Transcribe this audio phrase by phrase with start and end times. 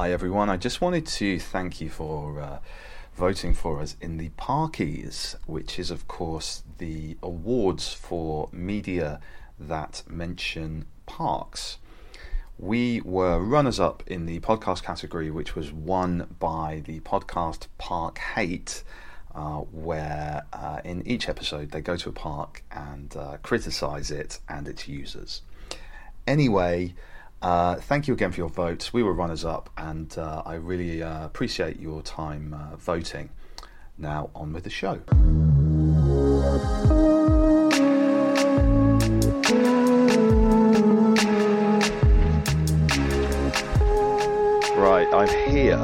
[0.00, 2.58] Hi everyone, I just wanted to thank you for uh,
[3.14, 9.20] voting for us in the Parkies, which is, of course, the awards for media
[9.58, 11.76] that mention parks.
[12.58, 18.16] We were runners up in the podcast category, which was won by the podcast Park
[18.16, 18.82] Hate,
[19.34, 24.38] uh, where uh, in each episode they go to a park and uh, criticize it
[24.48, 25.42] and its users.
[26.26, 26.94] Anyway,
[27.42, 28.92] uh, thank you again for your votes.
[28.92, 33.30] We were runners up, and uh, I really uh, appreciate your time uh, voting.
[33.96, 35.00] Now, on with the show.
[44.76, 45.78] Right, I'm here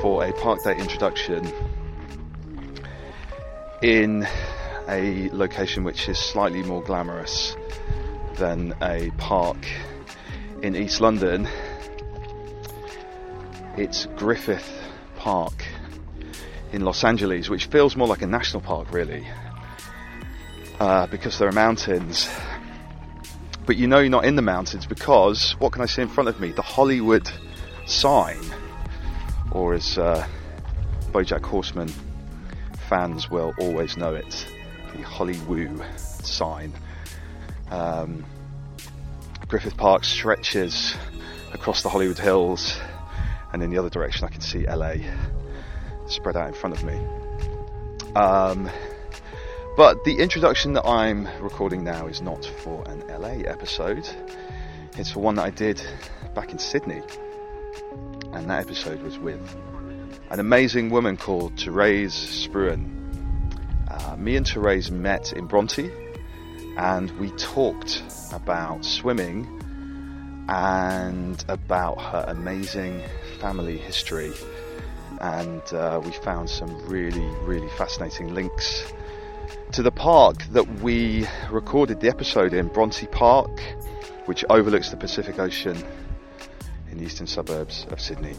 [0.00, 1.52] for a Park Date introduction
[3.82, 4.26] in
[4.88, 7.56] a location which is slightly more glamorous
[8.36, 9.58] than a park
[10.62, 11.48] in East London.
[13.76, 14.70] It's Griffith
[15.16, 15.64] Park
[16.72, 19.26] in Los Angeles, which feels more like a national park, really,
[20.78, 22.30] uh, because there are mountains.
[23.66, 26.28] But you know you're not in the mountains because what can I see in front
[26.28, 26.52] of me?
[26.52, 27.28] The Hollywood
[27.86, 28.40] sign,
[29.50, 30.26] or as uh,
[31.10, 31.92] BoJack Horseman
[32.88, 34.46] fans will always know it,
[34.94, 36.72] the Hollywood sign.
[37.70, 38.24] Um,
[39.52, 40.96] Griffith Park stretches
[41.52, 42.80] across the Hollywood Hills,
[43.52, 44.94] and in the other direction, I can see LA
[46.06, 46.94] spread out in front of me.
[48.16, 48.70] Um,
[49.76, 54.08] but the introduction that I'm recording now is not for an LA episode,
[54.96, 55.82] it's for one that I did
[56.34, 57.02] back in Sydney.
[58.32, 59.54] And that episode was with
[60.30, 62.88] an amazing woman called Therese Spruhan.
[63.86, 65.90] Uh, me and Therese met in Bronte
[66.76, 68.02] and we talked
[68.32, 69.46] about swimming
[70.48, 73.02] and about her amazing
[73.40, 74.32] family history.
[75.20, 78.92] And uh, we found some really, really fascinating links
[79.72, 83.50] to the park that we recorded the episode in, Bronte Park,
[84.26, 85.76] which overlooks the Pacific Ocean
[86.90, 88.34] in the eastern suburbs of Sydney.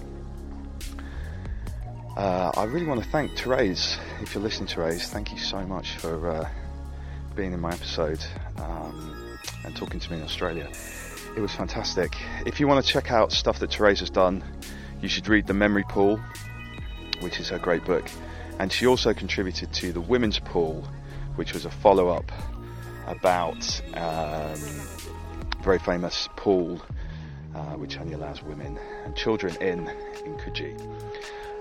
[2.15, 3.97] Uh, I really want to thank Therese.
[4.21, 6.49] If you're listening, Therese, thank you so much for uh,
[7.35, 8.23] being in my episode
[8.57, 10.69] um, and talking to me in Australia.
[11.35, 12.15] It was fantastic.
[12.45, 14.43] If you want to check out stuff that Therese has done,
[15.01, 16.19] you should read The Memory Pool,
[17.21, 18.05] which is her great book.
[18.59, 20.87] And she also contributed to The Women's Pool,
[21.35, 22.31] which was a follow up
[23.07, 24.59] about um,
[25.63, 26.81] very famous pool
[27.55, 29.87] uh, which only allows women and children in
[30.25, 30.75] in Coogee.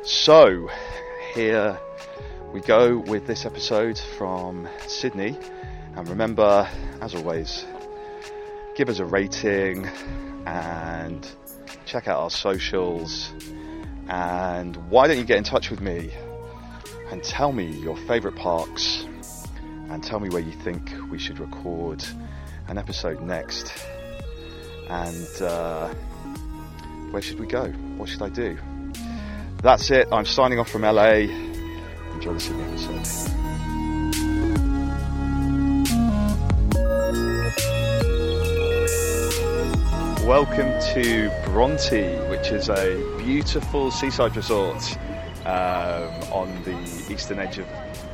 [0.04, 0.68] So,
[1.34, 1.78] here
[2.52, 5.36] we go with this episode from Sydney.
[5.94, 6.68] And remember,
[7.00, 7.64] as always,
[8.76, 9.86] give us a rating
[10.46, 11.28] and
[11.84, 13.32] check out our socials.
[14.08, 16.10] And why don't you get in touch with me
[17.10, 19.06] and tell me your favourite parks
[19.90, 22.02] and tell me where you think we should record
[22.68, 23.72] an episode next.
[24.88, 25.92] And uh,
[27.10, 27.68] where should we go?
[27.96, 28.58] What should I do?
[29.62, 30.08] That's it.
[30.10, 31.28] I'm signing off from LA.
[32.14, 33.41] Enjoy the Sydney episode.
[40.26, 44.96] Welcome to Bronte, which is a beautiful seaside resort
[45.44, 46.78] um, on the
[47.12, 47.66] eastern edge of,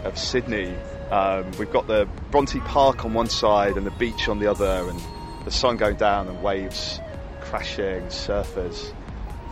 [0.04, 0.74] of Sydney.
[1.10, 4.88] Um, we've got the Bronte Park on one side and the beach on the other,
[4.88, 4.98] and
[5.44, 6.98] the sun going down and waves
[7.42, 8.90] crashing, surfers.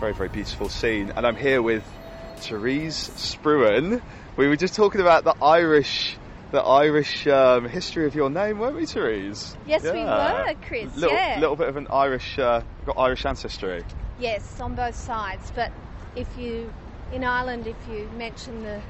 [0.01, 1.13] Very, very beautiful scene.
[1.15, 1.85] And I'm here with
[2.39, 4.01] Therese Spruhan.
[4.39, 6.17] We were just talking about the Irish
[6.53, 9.57] the Irish um, history of your name, weren't we, Therese?
[9.67, 11.39] Yes, we were, Chris, Little, yeah.
[11.41, 13.83] little bit of an Irish, uh, got Irish ancestry.
[14.19, 15.53] Yes, on both sides.
[15.55, 15.73] But
[16.15, 16.73] if you,
[17.13, 18.81] in Ireland, if you mention the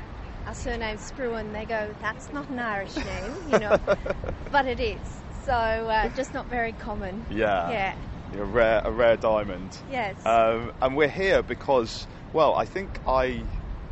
[0.47, 3.79] our surname Spruhan, they go, "That's not an Irish name," you know.
[4.53, 4.99] but it is.
[5.45, 7.27] So uh, just not very common.
[7.31, 7.71] Yeah.
[7.71, 7.95] Yeah.
[8.33, 9.77] You're a rare, a rare diamond.
[9.91, 10.15] Yes.
[10.27, 13.43] Um, and we're here because, well, I think I,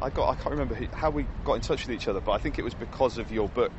[0.03, 2.33] I got, I can't remember who, how we got in touch with each other, but
[2.33, 3.73] I think it was because of your book,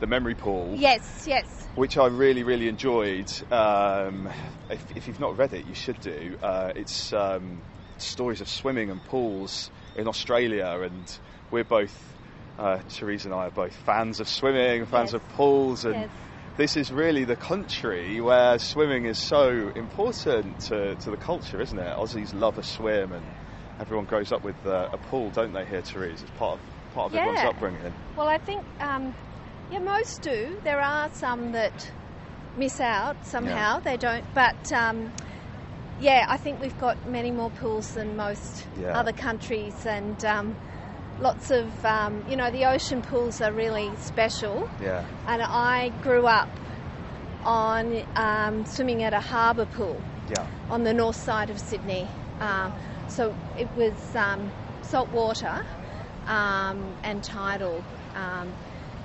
[0.00, 0.76] The Memory Pool.
[0.76, 1.24] yes.
[1.26, 1.68] Yes.
[1.74, 3.28] which I really, really enjoyed.
[3.52, 4.28] Um,
[4.70, 6.36] if, if you've not read it, you should do.
[6.42, 7.62] Uh, it's um,
[7.98, 11.18] stories of swimming and pools in Australia, and
[11.50, 12.14] we're both,
[12.58, 15.22] uh, Therese and I are both fans of swimming, fans Yes.
[15.22, 16.10] of pools, and Yes.
[16.56, 21.78] this is really the country where swimming is so important to, to the culture, isn't
[21.78, 21.96] it?
[21.96, 23.24] Aussies love a swim, and
[23.80, 25.64] everyone grows up with uh, a pool, don't they?
[25.64, 27.92] Here, Therese, it's part of part of everyone's upbringing.
[28.16, 29.14] Well, I think, um,
[29.70, 30.58] yeah, most do.
[30.64, 31.90] There are some that
[32.56, 33.78] miss out somehow.
[33.80, 34.24] They don't.
[34.34, 35.12] But um,
[36.00, 38.98] yeah, I think we've got many more pools than most Yeah.
[38.98, 40.56] other countries, and um,
[41.20, 44.68] lots of, um, you know, the ocean pools are really special.
[44.82, 46.48] Yeah, And I grew up
[47.44, 50.00] on um, swimming at a harbour pool
[50.30, 52.06] yeah, on the north side of Sydney.
[52.40, 52.72] Um,
[53.08, 54.50] so it was um,
[54.82, 55.64] salt water
[56.26, 57.82] um, and tidal,
[58.14, 58.52] um,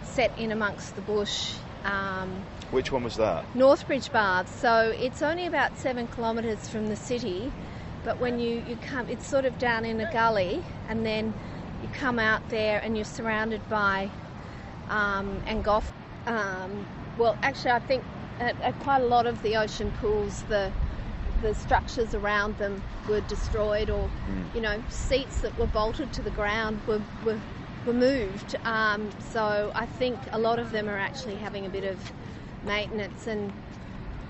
[0.04, 1.54] set in amongst the bush.
[1.84, 3.46] Um, Which one was that?
[3.54, 4.52] Northbridge Baths.
[4.60, 7.52] So it's only about seven kilometres from the city,
[8.04, 11.34] but when you, you come, it's sort of down in a gully, and then
[11.82, 14.10] you come out there and you're surrounded by
[14.90, 15.86] um, Angoff.
[16.26, 16.86] Um,
[17.18, 18.04] well, actually, I think
[18.40, 20.72] at, at quite a lot of the ocean pools, the
[21.44, 24.10] the structures around them were destroyed, or
[24.56, 27.40] you know, seats that were bolted to the ground were were,
[27.86, 28.56] were moved.
[28.66, 32.00] Um, so I think a lot of them are actually having a bit of
[32.66, 33.54] maintenance and.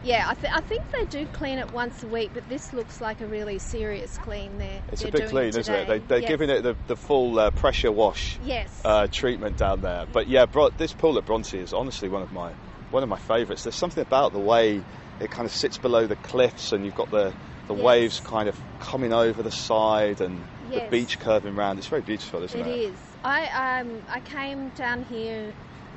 [0.05, 2.99] Yeah, I, th- I think they do clean it once a week, but this looks
[2.99, 4.81] like a really serious clean there.
[4.91, 5.87] It's they're a big clean, isn't it?
[5.87, 6.27] They, they're Yes.
[6.27, 8.81] giving it the, the full uh, pressure wash Yes.
[8.83, 10.05] uh, treatment down there.
[10.11, 12.51] But yeah, Bro- this pool at Bronte is honestly one of my
[12.91, 13.63] one of my favourites.
[13.63, 14.83] There's something about the way
[15.19, 17.33] it kind of sits below the cliffs, and you've got the
[17.67, 17.83] the Yes.
[17.83, 21.79] waves kind of coming over the side, and the beach curving round.
[21.79, 22.67] It's very beautiful, isn't it?
[22.67, 22.97] It is.
[23.23, 25.53] I um, I came down here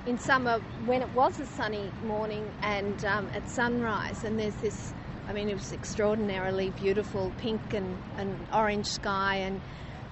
[0.06, 4.94] in summer when it was a sunny morning and um, at sunrise, and there's this.
[5.28, 9.60] I mean, it was extraordinarily beautiful, pink and, and orange sky, and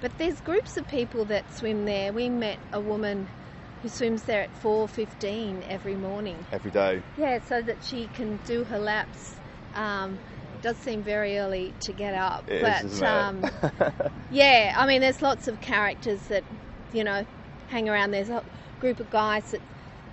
[0.00, 2.12] but there's groups of people that swim there.
[2.12, 3.28] We met a woman
[3.84, 6.38] who swims there at 4:15 every morning.
[6.50, 7.02] Every day.
[7.18, 9.36] Yeah, so that she can do her laps.
[9.74, 10.18] Um,
[10.54, 13.94] it does seem very early to get up, It is, but isn't um, it?
[14.30, 16.44] yeah, I mean, there's lots of characters that
[16.94, 17.26] you know
[17.68, 18.12] hang around.
[18.12, 18.42] There's a
[18.80, 19.60] group of guys that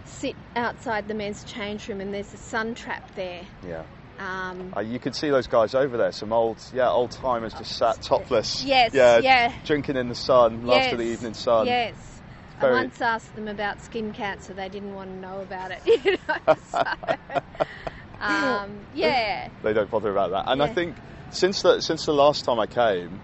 [0.04, 3.44] sit outside the men's change room, and there's a sun trap there.
[3.66, 3.84] yeah.
[4.20, 6.12] Um, Uh, you can see those guys over there.
[6.12, 8.64] Some old, yeah, old timers just sat topless.
[8.66, 9.20] Yes, Yeah.
[9.20, 9.54] yeah.
[9.64, 11.68] Drinking in the sun, after the evening sun.
[11.68, 12.21] Yes.
[12.64, 14.54] I once asked them about skin cancer.
[14.54, 15.82] They didn't want to know about it.
[16.04, 16.84] You know, so,
[18.20, 19.50] um, yeah.
[19.64, 20.46] they don't bother about that.
[20.48, 20.96] And I think
[21.32, 23.20] since the since the last time I came,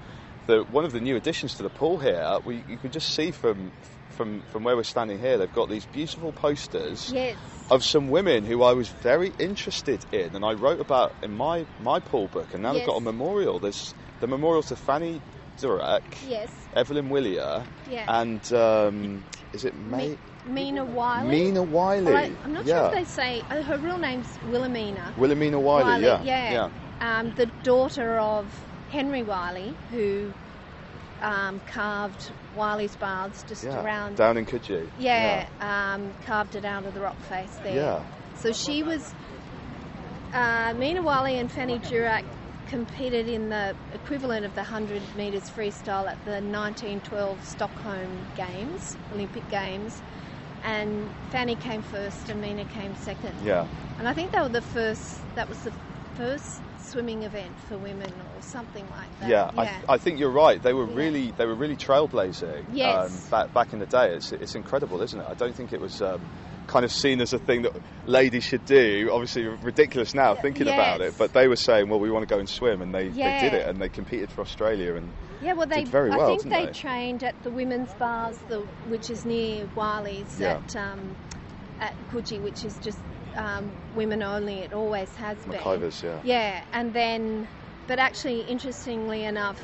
[0.48, 3.32] the one of the new additions to the pool here, we you can just see
[3.32, 3.72] from
[4.10, 7.38] from from where we're standing here, they've got these beautiful posters Yes.
[7.70, 11.66] of some women who I was very interested in, and I wrote about in my
[11.80, 12.54] my pool book.
[12.54, 13.60] And now they've got a memorial.
[13.60, 15.22] There's the memorial to Fanny
[15.58, 16.50] Durack, Yes.
[16.76, 18.06] Evelyn Whillier, Yeah.
[18.08, 19.24] and um,
[19.54, 20.10] is it May?
[20.10, 21.30] Mi- Mina Wylie.
[21.30, 22.14] Mina Wylie.
[22.16, 22.90] I, am not yeah.
[22.90, 25.14] sure if they say uh, her real name's Wilhelmina.
[25.18, 26.22] Wilhelmina Wylie, yeah.
[26.24, 26.70] yeah.
[27.02, 28.46] Um, the daughter of
[28.90, 30.32] Henry Wylie, who
[31.22, 33.84] um, carved Wylie's baths just Yeah.
[33.84, 34.16] around.
[34.16, 34.88] Down in Coogee.
[35.00, 37.76] yeah, Um, carved it out of the rock face there.
[37.76, 38.04] Yeah.
[38.38, 39.14] So she was.
[40.34, 42.24] Uh, Mina Wylie and Fanny Durack
[42.68, 49.48] competed in the equivalent of the 100 metres freestyle at the 1912 Stockholm Games, Olympic
[49.50, 50.02] Games.
[50.64, 53.34] And Fanny came first and Mina came second.
[53.44, 53.68] Yeah.
[54.00, 55.74] And I think they were the first, that was the
[56.16, 59.30] first swimming event for women or something like that.
[59.30, 60.62] Yeah, I, I think you're right.
[60.62, 62.66] They were really they were really trailblazing.
[62.72, 63.12] Yes.
[63.12, 65.26] Um, back back in the day, it's it's incredible, isn't it?
[65.28, 66.22] I don't think it was um,
[66.78, 67.72] kind of seen as a thing that
[68.06, 69.10] ladies should do.
[69.12, 71.16] Obviously, ridiculous now thinking about it.
[71.18, 73.42] But they were saying, well, we want to go and swim, and they, Yeah.
[73.42, 75.78] they did it, and they competed for Australia, and Yeah, well, they.
[75.86, 76.72] did very I think they, they?
[76.74, 80.58] trained at the women's bars, the which is near Wylie's Yeah.
[80.58, 81.16] at um,
[81.80, 83.00] at Coogee, which is just
[83.36, 84.60] um, women only.
[84.60, 85.60] It always has been.
[85.60, 86.20] McIver's, yeah.
[86.24, 87.48] Yeah, and then,
[87.88, 89.60] but actually, interestingly enough,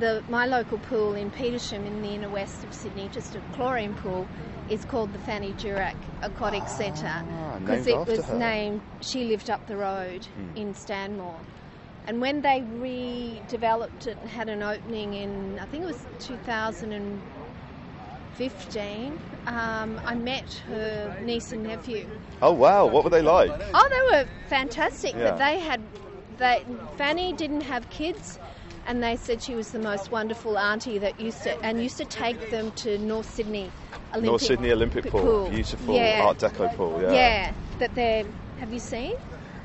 [0.00, 3.94] the my local pool in Petersham in the inner west of Sydney, just a chlorine
[3.94, 4.26] pool,
[4.68, 7.22] is called the Fanny Durack Aquatic Centre
[7.60, 8.36] because it was her.
[8.36, 8.80] named.
[9.00, 10.26] She lived up the road
[10.56, 11.38] in Stanmore,
[12.06, 19.18] and when they redeveloped it and had an opening in I think it was 2015,
[19.46, 22.08] um, I met her niece and nephew.
[22.42, 23.52] Oh wow, what were they like?
[23.74, 25.14] Oh, they were fantastic.
[25.14, 25.30] Yeah.
[25.30, 25.82] But they had,
[26.38, 26.64] they,
[26.96, 28.38] Fanny didn't have kids,
[28.86, 32.04] and they said she was the most wonderful auntie that used to and used to
[32.04, 33.70] take them to North Sydney
[34.12, 36.22] Olympic North Sydney Olympic pool, beautiful yeah.
[36.24, 37.00] Art Deco pool.
[37.00, 37.12] Yeah.
[37.12, 38.24] Yeah, that they're.
[38.58, 39.14] Have you seen?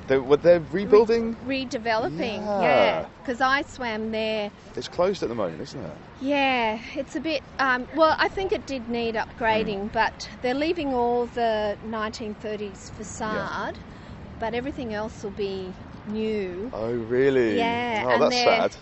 [0.07, 1.35] They, were they rebuilding?
[1.47, 2.61] Redeveloping, Yeah.
[2.61, 3.05] yeah.
[3.21, 4.51] Because I swam there.
[4.75, 5.97] It's closed at the moment, isn't it?
[6.21, 7.43] Yeah, it's a bit.
[7.57, 13.79] Um, well, I think it did need upgrading, but they're leaving all the 1930s facade,
[14.39, 15.73] but everything else will be
[16.07, 16.69] new.
[16.73, 17.57] Oh really?
[17.57, 18.75] Yeah, Oh, and that's sad.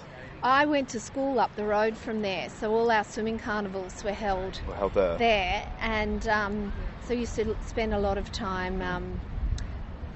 [0.43, 4.11] I went to school up the road from there, so all our swimming carnivals were
[4.11, 5.17] held We're held there.
[5.17, 6.73] there, and um,
[7.07, 8.81] so used to spend a lot of time.
[8.81, 9.19] Um,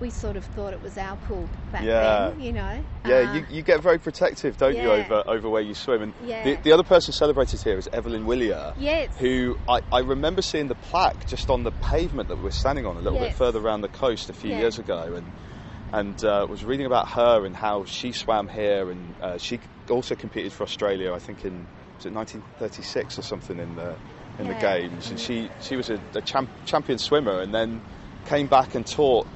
[0.02, 2.30] we sort of thought it was our pool back Yeah.
[2.32, 2.84] then, you know.
[3.06, 6.02] Yeah, Uh, you, you get very protective, don't you, over over where you swim?
[6.02, 6.44] And Yeah.
[6.44, 8.74] the, the other person celebrated here is Evelyn Whillier.
[8.78, 9.18] Yes.
[9.20, 12.98] Who I, I remember seeing the plaque just on the pavement that we're standing on
[12.98, 14.60] a little bit further around the coast a few Yeah.
[14.60, 15.26] years ago, and
[15.94, 20.16] and uh, was reading about her and how she swam here, and uh, she also
[20.16, 21.66] competed for Australia, I think in
[21.98, 23.96] was it 1936 or something in the
[24.40, 27.82] in the games, and she she was a, a champ, champion swimmer, and then
[28.26, 29.28] came back and taught.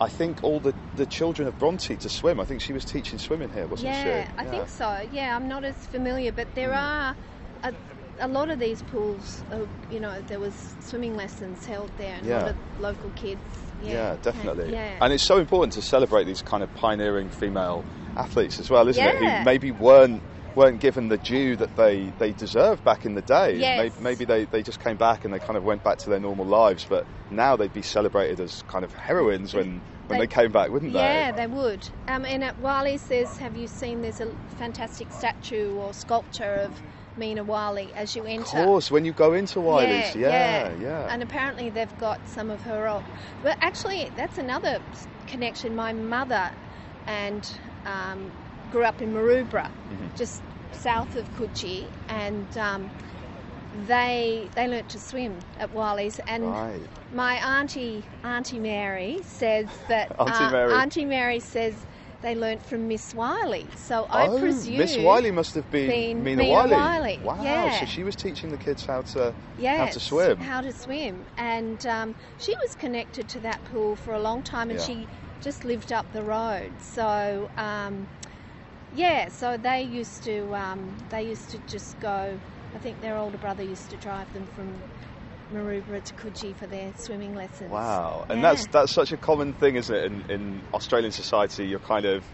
[0.00, 2.38] I think all the, the children of Bronte to swim.
[2.38, 4.08] I think she was teaching swimming here, wasn't she?
[4.08, 5.04] yeah, I think so.
[5.12, 7.16] Yeah, I'm not as familiar, but there are
[7.64, 7.74] a,
[8.20, 9.42] a lot of these pools.
[9.50, 13.40] Uh, you know, there was swimming lessons held there, and a lot of local kids.
[13.82, 14.72] Yeah, Yeah, definitely.
[14.72, 17.84] Yeah, And it's so important to celebrate these kind of pioneering female
[18.16, 19.16] athletes as well, isn't it?
[19.16, 20.22] Who maybe weren't
[20.54, 23.54] weren't given the due that they, they deserved back in the day.
[23.58, 23.78] Yes.
[23.78, 26.18] Maybe, maybe they, they just came back and they kind of went back to their
[26.18, 30.34] normal lives, but now they'd be celebrated as kind of heroines when, when they, They-
[30.34, 30.98] came back, wouldn't they?
[30.98, 31.88] Yeah, they would.
[32.08, 34.02] Um, and at Wylie's, there's have you seen?
[34.02, 36.72] There's a fantastic statue or sculpture of
[37.16, 38.58] Mina Wylie as you enter.
[38.58, 41.06] Of course, when you go into Wylie's, yeah, yeah.
[41.08, 43.04] And apparently they've got some of her old.
[43.44, 44.80] Well, actually, that's another
[45.28, 45.76] connection.
[45.76, 46.50] My mother
[47.06, 47.48] and
[47.84, 48.32] um,
[48.70, 50.08] grew up in Maroubra, Mm-hmm.
[50.16, 50.42] just
[50.72, 52.90] south of Coogee, and um,
[53.72, 56.20] they they learnt to swim at Wylie's.
[56.26, 56.80] And Right.
[57.12, 60.72] my auntie Auntie Mary says that uh, Auntie Mary.
[60.74, 61.84] Auntie Mary says
[62.22, 63.70] they learnt from Miss Wylie.
[63.76, 66.74] So I oh, presume Miss Wylie must have been, been Mina, Mina Wylie.
[66.74, 67.80] Wylie, Wow, yeah.
[67.80, 70.38] so she was teaching the kids how to yes, how to swim.
[70.40, 71.26] How to swim.
[71.36, 74.86] And um, she was connected to that pool for a long time and Yeah.
[74.86, 75.08] she
[75.40, 76.72] just lived up the road.
[76.80, 78.06] So, um,
[78.94, 82.38] yeah, so they used to um, they used to just go.
[82.74, 84.82] I think their older brother used to drive them from
[85.52, 87.70] Maroubra to Coogee for their swimming lessons.
[87.70, 88.50] Wow, and Yeah.
[88.50, 90.04] that's that's such a common thing, isn't it?
[90.04, 92.24] In, in Australian society, you kind of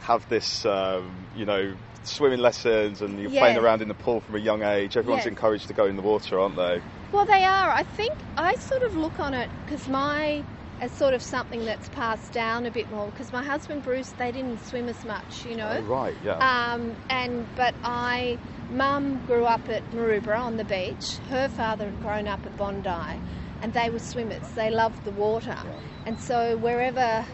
[0.00, 3.40] have this, um, you know, swimming lessons, and you're Yeah.
[3.40, 4.96] playing around in the pool from a young age.
[4.96, 5.28] Everyone's Yes.
[5.30, 6.80] encouraged to go in the water, aren't they?
[7.12, 7.70] Well, they are.
[7.70, 10.42] I think I sort of look on it because my
[10.84, 14.30] as sort of something that's passed down a bit more because my husband Bruce they
[14.30, 15.78] didn't swim as much, you know.
[15.78, 16.36] Oh, right, yeah.
[16.36, 18.38] Um, and but I,
[18.70, 21.16] mum grew up at Maroubra on the beach.
[21.30, 23.18] Her father had grown up at Bondi,
[23.62, 24.46] and they were swimmers.
[24.50, 25.56] They loved the water,
[26.04, 27.24] and so wherever,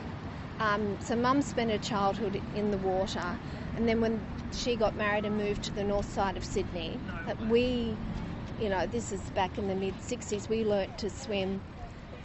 [0.60, 3.36] um, so mum spent her childhood in the water,
[3.74, 7.40] and then when she got married and moved to the north side of Sydney, that
[7.48, 7.96] we,
[8.60, 10.48] you know, this is back in the mid '60s.
[10.48, 11.60] We learnt to swim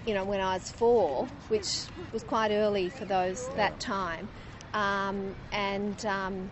[0.06, 1.66] you know, when I was four, which
[2.12, 4.30] was quite early for those that time,
[4.74, 6.52] um, and um,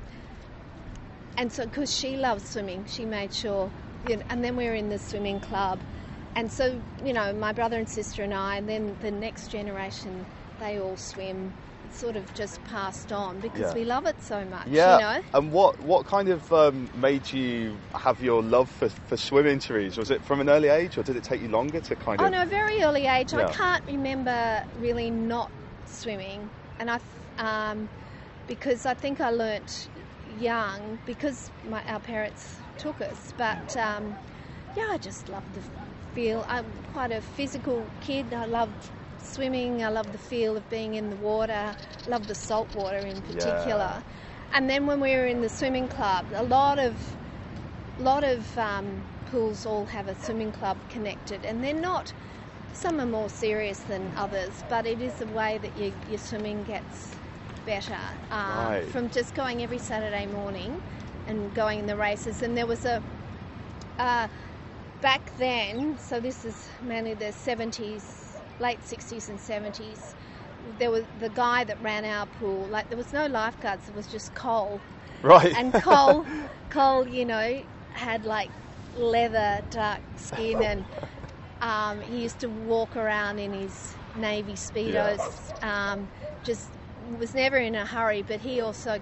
[1.38, 3.72] and so because she loves swimming, she made sure,
[4.08, 5.80] you know, and then we were in the swimming club,
[6.36, 10.26] and so you know, my brother and sister and I, and then the next generation,
[10.60, 11.54] they all swim.
[11.94, 13.74] It's sort of just passed on because Yeah.
[13.76, 14.66] we love it so much.
[14.68, 14.96] yeah.
[14.96, 15.28] you know.
[15.36, 19.96] And what what kind of um, made you have your love for, for swimming, Therese?
[19.96, 22.26] Was it from an early age, or did it take you longer to kind Oh
[22.26, 22.34] of?
[22.34, 23.32] Oh no, very early age.
[23.32, 23.46] Yeah.
[23.48, 25.52] I can't remember really not
[25.86, 27.00] swimming, and I,
[27.38, 27.88] um,
[28.48, 29.88] because I think I learnt
[30.40, 33.36] young because my our parents took us.
[33.38, 34.16] But um,
[34.76, 35.62] yeah, I just love the
[36.16, 36.44] feel.
[36.50, 38.34] I'm quite a physical kid.
[38.34, 38.72] I love
[39.34, 39.84] swimming.
[39.84, 41.76] I love the feel of being in the water.
[42.08, 44.04] Love the salt water in particular.
[44.54, 46.96] And then when we were in the swimming club, a lot of
[48.00, 52.14] lot of um, pools all have a swimming club connected, and they're not.
[52.74, 56.64] Some are more serious than others, but it is a way that you, your swimming
[56.64, 57.12] gets
[57.66, 57.98] better
[58.32, 58.86] uh, Right.
[58.90, 60.82] from just going every Saturday morning
[61.28, 62.42] and going in the races.
[62.42, 63.02] And there was a
[64.00, 64.28] uh,
[65.02, 68.02] back then, so this is mainly the 70s,
[68.60, 70.16] late 60s and 70s.
[70.80, 72.68] There was the guy that ran our pool.
[72.68, 74.80] Like there was no lifeguards; it was just Cole.
[75.22, 75.56] Right.
[75.58, 76.26] And Cole,
[76.70, 78.50] Cole, you know, had like
[78.96, 80.86] leather dark skin, and
[81.62, 85.52] um, he used to walk around in his navy speedos.
[85.64, 86.10] Um,
[86.44, 86.70] just
[87.20, 89.02] was never in a hurry, but he also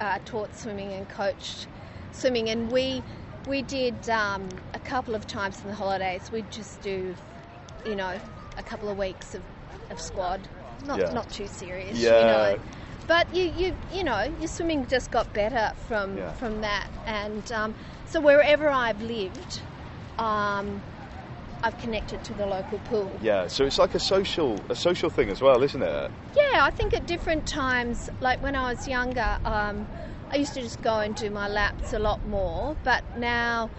[0.00, 1.66] uh, taught swimming and coached
[2.12, 3.02] swimming, and we
[3.46, 6.30] we did um, a couple of times in the holidays.
[6.32, 7.14] We'd just do,
[7.84, 8.18] you know,
[8.56, 9.42] a couple of weeks of,
[9.90, 10.48] of squad,
[10.84, 11.12] not Yeah.
[11.12, 12.20] not too serious, Yeah.
[12.20, 12.58] you know.
[13.06, 16.32] But you, you you know your swimming just got better from Yeah.
[16.32, 17.74] from that, and um,
[18.06, 19.62] so wherever I've lived,
[20.18, 20.82] um,
[21.62, 23.18] I've connected to the local pool.
[23.22, 23.46] yeah.
[23.46, 26.10] So it's like a social a social thing as well, isn't it?
[26.36, 29.86] Yeah, I think at different times, like when I was younger, um,
[30.32, 32.76] I used to just go and do my laps a lot more.
[32.82, 33.70] But now,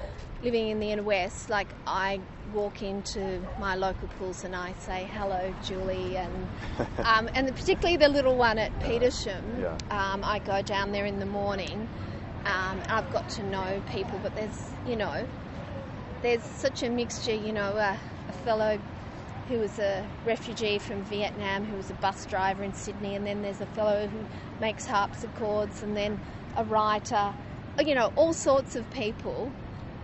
[0.41, 2.22] living in the inner west, like I
[2.53, 6.47] walk into my local pools and I say hello, Julie, and
[7.03, 9.43] um, and particularly the little one at Petersham.
[9.61, 9.77] Yeah.
[9.89, 11.87] Um, I go down there in the morning.
[12.45, 15.27] Um, and I've got to know people, but there's you know,
[16.21, 17.33] there's such a mixture.
[17.33, 17.97] You know, uh,
[18.29, 18.79] a fellow
[19.49, 23.41] who was a refugee from Vietnam, who was a bus driver in Sydney, and then
[23.41, 24.19] there's a fellow who
[24.61, 26.19] makes harpsichords, and then
[26.55, 27.33] a writer,
[27.83, 29.51] you know, all sorts of people.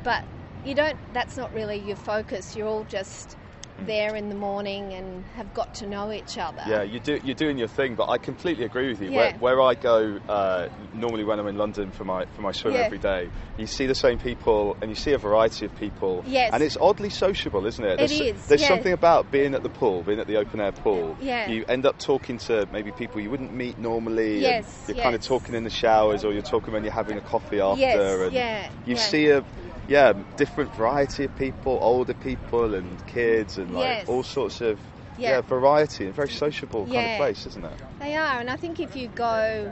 [0.04, 0.26] But
[0.66, 2.56] you don't, that's not really your focus.
[2.56, 3.38] You're all just
[3.86, 6.62] there in the morning and have got to know each other.
[6.68, 9.10] Yeah, you do, you're doing your thing, but I completely agree with you.
[9.10, 9.36] Yeah.
[9.38, 12.76] Where, where I go uh, normally when I'm in London for my for my swim
[12.76, 12.82] Yeah.
[12.82, 16.24] every day, you see the same people and you see a variety of people.
[16.28, 16.52] Yes.
[16.54, 17.94] And it's oddly sociable, isn't it?
[17.94, 18.68] It There's, is, There's yeah.
[18.68, 21.18] something about being at the pool, being at the open air pool.
[21.20, 21.50] Yeah.
[21.50, 24.40] You end up talking to maybe people you wouldn't meet normally.
[24.40, 27.22] Yes, You're kind of talking in the showers, or you're talking when you're having a
[27.22, 27.82] coffee after.
[27.82, 29.44] Yes, and yeah, You see a
[29.88, 34.10] yeah different variety of people, older people and kids, and like Yes.
[34.10, 34.80] all sorts of.
[35.16, 35.30] Yeah.
[35.30, 37.74] Yeah, variety and very sociable kind of place, isn't it?
[38.00, 39.72] They are, and I think if you go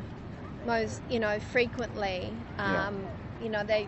[0.67, 2.87] most, you know, frequently, Yeah.
[2.87, 3.07] um,
[3.41, 3.87] you know, they,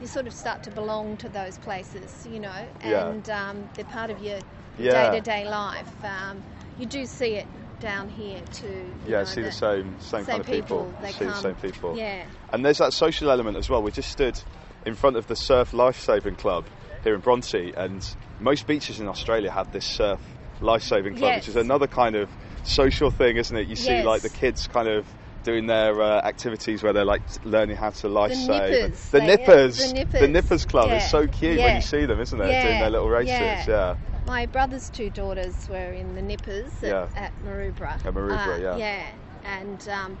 [0.00, 3.08] you sort of start to belong to those places, you know, Yeah.
[3.08, 4.38] and um, they're part of your
[4.78, 5.10] Yeah.
[5.10, 5.92] day-to-day life.
[6.02, 6.42] Um,
[6.78, 7.46] you do see it
[7.80, 8.90] down here too.
[9.06, 10.84] Yeah, know, see the that same same, kind of people.
[11.02, 11.12] people.
[11.12, 11.96] See the same people.
[11.98, 12.24] Yeah.
[12.50, 13.82] And there's that social element as well.
[13.82, 14.40] We just stood
[14.86, 16.64] in front of the Surf Lifesaving Club
[17.04, 18.06] here in Bronte, and
[18.40, 20.20] most beaches in Australia have this surf
[20.60, 22.28] lifesaving club, which is another kind of
[22.64, 23.68] social thing, isn't it?
[23.68, 24.04] You see Yes.
[24.06, 25.06] like the kids kind of
[25.44, 28.70] doing their uh, activities where they're like learning how to life save.
[28.90, 29.08] nippers.
[29.10, 29.78] The nippers.
[29.78, 30.28] the The nippers.
[30.28, 32.48] nippers club is so cute when you see them, isn't it?
[32.50, 32.62] Yeah.
[32.66, 33.28] Doing their little races.
[33.30, 33.64] Yeah.
[33.68, 33.96] yeah.
[34.26, 37.08] My brother's two daughters were in the Nippers at, Yeah.
[37.16, 38.04] at Maroubra.
[38.04, 38.76] At Maroubra, Uh, yeah.
[38.76, 39.06] Yeah,
[39.44, 40.18] and um,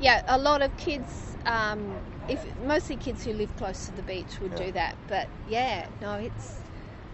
[0.00, 1.94] yeah, a lot of kids, um,
[2.28, 4.66] if mostly kids who live close to the beach would Yeah.
[4.66, 4.96] do that.
[5.08, 6.60] But yeah, no, it's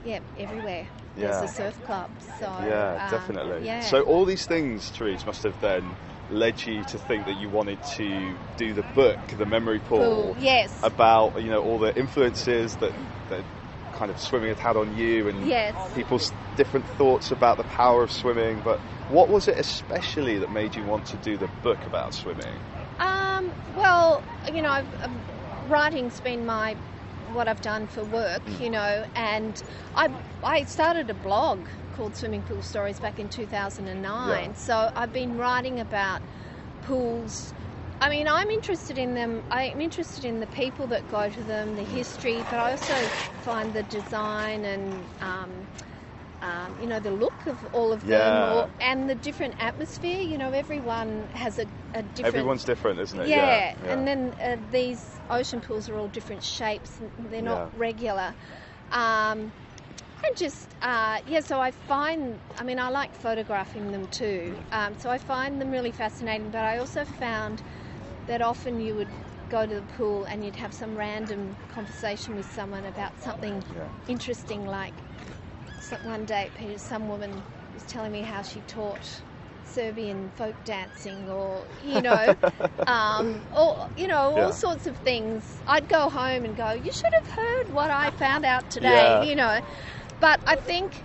[0.05, 0.87] yeah everywhere.
[1.17, 1.33] Yeah.
[1.41, 3.67] There's a surf club, so Yeah, um, definitely.
[3.67, 3.81] Yeah.
[3.81, 5.97] So all these things, Therese, must have then
[6.31, 10.79] led you to think that you wanted to do the book, The Memory Pool, yes.
[10.83, 12.93] about you know all the influences that
[13.29, 13.45] that
[13.95, 15.75] kind of swimming had had on you and Yes.
[15.95, 18.61] people's different thoughts about the power of swimming.
[18.65, 18.79] But
[19.11, 22.55] what was it especially that made you want to do the book about swimming?
[23.01, 26.77] Um, well, you know, I've, I've, writing's been my
[27.33, 28.61] what I've done for work, Mm.
[28.61, 29.63] you know, and
[29.95, 30.09] I
[30.43, 31.59] I started a blog
[31.97, 34.29] called Swimming Pool Stories back in 2009.
[34.29, 34.53] Yeah.
[34.55, 36.21] So I've been writing about
[36.83, 37.55] pools.
[38.01, 39.43] I mean, I'm interested in them.
[39.51, 43.11] I'm interested in the people that go to them, the history, but I also
[43.43, 45.51] find the design and um,
[46.43, 50.21] um, you know the look of all of them, or, and the different atmosphere.
[50.21, 52.27] You know, everyone has a, a different.
[52.27, 53.29] Everyone's different, isn't it?
[53.29, 53.93] Yeah, yeah.
[53.93, 57.01] and then uh, these ocean pools are all different shapes.
[57.19, 57.79] They're not Yeah.
[57.79, 58.35] regular.
[58.93, 59.53] Um,
[60.23, 62.39] and just uh, yeah, so I find.
[62.59, 64.57] I mean, I like photographing them too.
[64.73, 66.51] Um, so I find them really fascinating.
[66.51, 67.63] But I also found
[68.27, 69.09] that often you would
[69.49, 73.89] go to the pool and you'd have some random conversation with someone about something Yeah.
[74.09, 74.95] interesting, like
[75.99, 77.43] one day Peter, some woman
[77.75, 79.23] was telling me how she taught
[79.65, 82.35] Serbian folk dancing, or you know,
[82.87, 84.47] um, or you know, Yeah.
[84.47, 85.61] all sorts of things.
[85.67, 89.25] I'd go home and go, "You should have heard what I found out today," Yeah.
[89.25, 89.61] you know.
[90.21, 91.05] But I think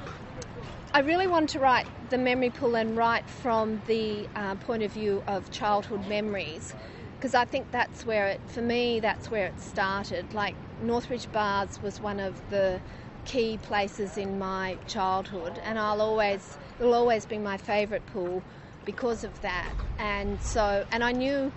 [0.93, 4.91] I really want to write the memory pool and write from the uh, point of
[4.93, 6.74] view of childhood memories
[7.15, 10.34] because I think that's where it, for me, that's where it started.
[10.34, 12.82] Like Northbridge Baths was one of the
[13.25, 18.43] key places in my childhood, and I'll always, it'll always be my favourite pool
[18.85, 19.71] because of that.
[19.97, 21.51] And so, and I knew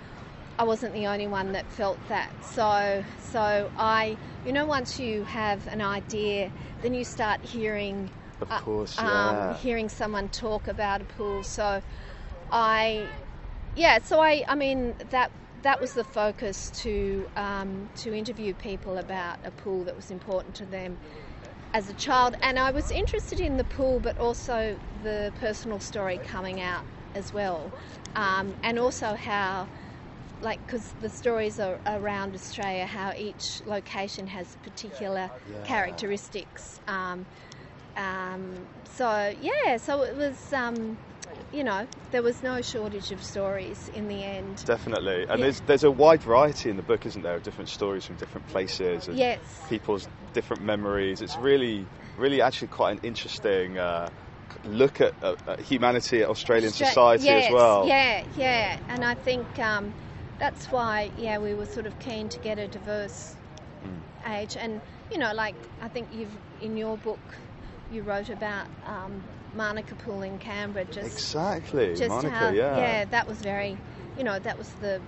[0.59, 2.31] I wasn't the only one that felt that.
[2.43, 6.51] So, so I, you know, once you have an idea,
[6.83, 9.55] then you start hearing, Of uh, course, um, yeah.
[9.59, 11.45] hearing someone talk about a pool.
[11.45, 11.83] So,
[12.51, 13.07] I,
[13.77, 15.31] yeah, so I, I mean that
[15.63, 20.55] that was the focus to um, to interview people about a pool that was important
[20.57, 20.99] to them
[21.75, 26.19] as a child, and I was interested in the pool, but also the personal story
[26.19, 27.73] coming out as well,
[28.15, 29.69] um, and also how,
[30.41, 35.31] like, because the stories are around Australia, how each location has particular
[35.65, 36.81] characteristics.
[36.89, 37.27] Um,
[37.97, 40.99] um, so yeah, so it was, um,
[41.53, 44.63] you know, there was no shortage of stories in the end.
[44.65, 45.47] Definitely, and Yeah.
[45.47, 48.47] there's there's a wide variety in the book, isn't there, of different stories from different
[48.47, 49.39] places and Yes.
[49.69, 51.21] people's different memories.
[51.21, 54.11] It's really, really actually quite an interesting uh,
[54.65, 57.87] look at, uh, at humanity, at Australian Stra- society yes, as well.
[57.87, 59.95] Yeah, yeah, and I think um,
[60.39, 63.37] that's why, yeah, we were sort of keen to get a diverse
[63.83, 63.99] Hmm.
[64.27, 64.81] age, and
[65.11, 67.39] you know, like I think you've in your book,
[67.93, 69.23] you wrote about um,
[69.55, 72.35] Manuka Pool in Canberra, just Exactly, just Monica.
[72.35, 73.05] how, yeah.
[73.07, 73.77] that was very,
[74.17, 75.01] you know, that was the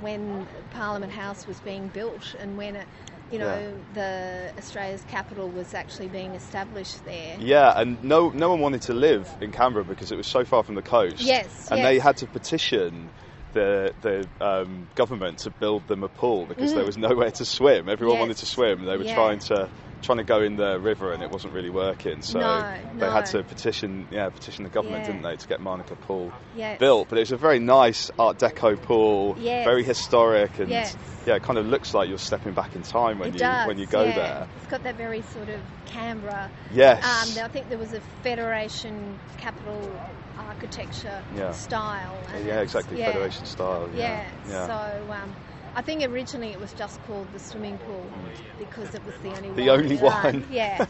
[0.00, 2.86] when Parliament House was being built and when it.
[3.30, 7.36] You know, the Australia's capital was actually being established there.
[7.38, 10.62] Yeah, and no, no one wanted to live in Canberra because it was so far
[10.62, 11.20] from the coast.
[11.20, 13.10] Yes, and they had to petition
[13.52, 17.90] the the um, government to build them a pool because there was nowhere to swim.
[17.90, 18.20] Everyone Mm.
[18.20, 18.20] Yes.
[18.22, 18.84] wanted to swim.
[18.86, 19.14] They were Yeah.
[19.14, 19.68] trying to
[20.02, 22.22] trying to go in the river and it wasn't really working.
[22.22, 25.12] So No, they had to petition, yeah, petition the government, Yeah.
[25.12, 26.32] didn't they, to get Manuka Pool
[26.78, 27.08] built.
[27.08, 29.64] But it was a very nice Art Deco pool, Yes.
[29.64, 30.96] very historic, and Yes.
[31.26, 33.66] yeah, it kind of looks like you're stepping back in time when it you does,
[33.66, 34.14] when you go yeah.
[34.14, 34.46] there.
[34.58, 36.50] It's got that very sort of Canberra.
[36.72, 37.02] Yes.
[37.04, 39.90] Um, I think there was a Federation capital
[40.38, 42.16] architecture style.
[42.44, 42.96] yeah, exactly.
[42.98, 43.88] Federation style.
[43.94, 44.24] Yeah.
[44.48, 44.66] yeah.
[44.66, 45.34] So um,
[45.74, 48.10] I think originally it was just called the swimming pool
[48.58, 49.56] because it was the only one.
[49.56, 49.80] The one.
[49.80, 50.46] only one.
[50.50, 50.84] Yeah.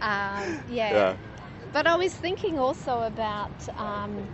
[0.00, 0.92] um, yeah.
[0.92, 1.16] Yeah.
[1.72, 4.28] But I was thinking also about um,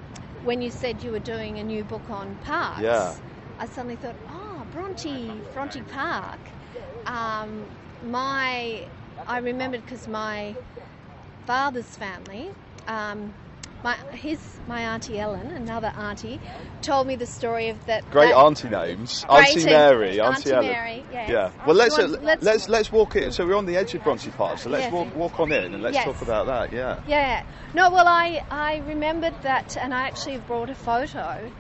[0.44, 2.80] when you said you were doing a new book on parks.
[2.80, 3.14] Yeah.
[3.58, 6.38] I suddenly thought, oh, Bronte, Bronte Park.
[7.06, 7.64] Um,
[8.04, 8.86] my,
[9.26, 10.54] I remembered because my
[11.46, 12.50] father's family,
[12.86, 13.34] um,
[13.82, 16.40] my his my auntie Ellen, another auntie,
[16.82, 18.08] told me the story of that.
[18.10, 19.24] Great that- auntie names.
[19.28, 20.66] Auntie Mary, Auntie, Auntie Ellen.
[20.66, 21.30] Mary, yes.
[21.30, 21.50] Yeah.
[21.66, 23.30] Well, let's, want- let's let's- let's walk in.
[23.32, 24.58] So we're on the edge of Bronte Park.
[24.58, 24.92] So let's Yes.
[24.92, 26.04] walk walk on in and let's Yes.
[26.04, 26.72] talk about that.
[26.72, 27.00] Yeah.
[27.06, 27.42] Yeah.
[27.74, 31.50] No, well, I, I remembered that, and I actually brought a photo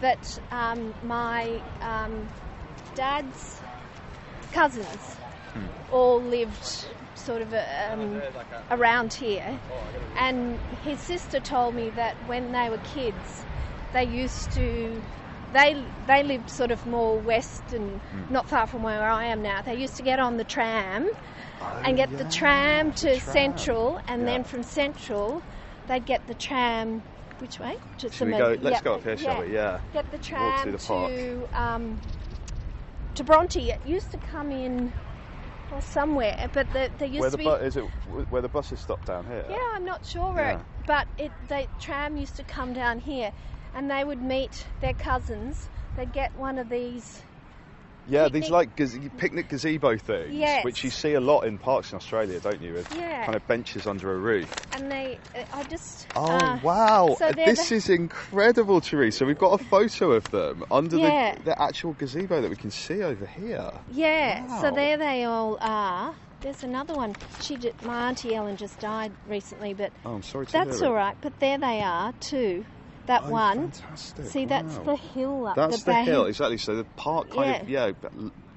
[0.00, 2.28] that um, my um,
[2.94, 3.60] dad's
[4.52, 5.16] cousins
[5.90, 6.86] all lived
[7.22, 8.20] sort of um,
[8.70, 9.58] around here.
[10.16, 13.44] And his sister told me that when they were kids,
[13.92, 15.00] they used to.
[15.52, 19.60] They, they lived sort of more west and not far from where I am now.
[19.60, 21.10] They used to get on the tram
[21.84, 23.32] and get the tram to the tram.
[23.34, 24.26] Central, and Yeah.
[24.28, 25.42] then from Central,
[25.88, 27.02] they'd get the tram.
[27.38, 27.74] Which way?
[27.98, 28.56] To Should we Sim- go?
[28.62, 29.52] Let's yeah, go up here, shall we?
[29.52, 29.80] Yeah.
[29.92, 31.10] Get the Walk tram through the park.
[31.12, 32.00] to um,
[33.16, 33.60] to Bronte.
[33.70, 34.90] It used to come in
[35.72, 37.44] or somewhere, but the, there used Where to the be.
[37.44, 37.82] bu- is it?
[38.30, 39.44] Where the buses stop down here?
[39.48, 40.60] yeah, I'm not sure where, Yeah.
[40.60, 43.32] it, but it the tram used to come down here,
[43.74, 45.68] and they would meet their cousins.
[45.96, 47.22] They'd get one of these.
[48.08, 50.64] Yeah, Picnic- these like gaze- picnic gazebo things, Yes.
[50.64, 52.74] which you see a lot in parks in Australia, don't you?
[52.74, 53.24] With Yeah.
[53.24, 54.52] kind of benches under a roof.
[54.72, 56.08] And they, uh, I just.
[56.16, 57.14] Oh uh, wow!
[57.18, 59.20] so this the- is incredible, Therese.
[59.20, 61.36] We've got a photo of them under Yeah.
[61.36, 63.70] the, the actual gazebo that we can see over here.
[63.92, 66.14] Yeah, so there they all are.
[66.40, 67.14] There's another one.
[67.40, 70.92] She, did, my auntie Ellen just died recently, but Oh, I'm sorry to that's all
[70.92, 71.16] right.
[71.20, 72.64] But there they are too.
[73.06, 73.72] That Oh, one.
[73.72, 74.84] fantastic, See, that's wow.
[74.84, 76.58] the hill up That's that the hill, exactly.
[76.58, 77.92] So the park kind of yeah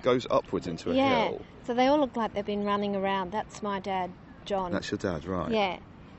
[0.01, 1.25] goes upwards into a Yeah.
[1.29, 1.41] hill.
[1.65, 3.31] So they all look like they've been running around.
[3.31, 4.13] That's my dad,
[4.45, 4.71] John.
[4.71, 5.51] That's your dad, right?
[5.51, 5.77] Yeah.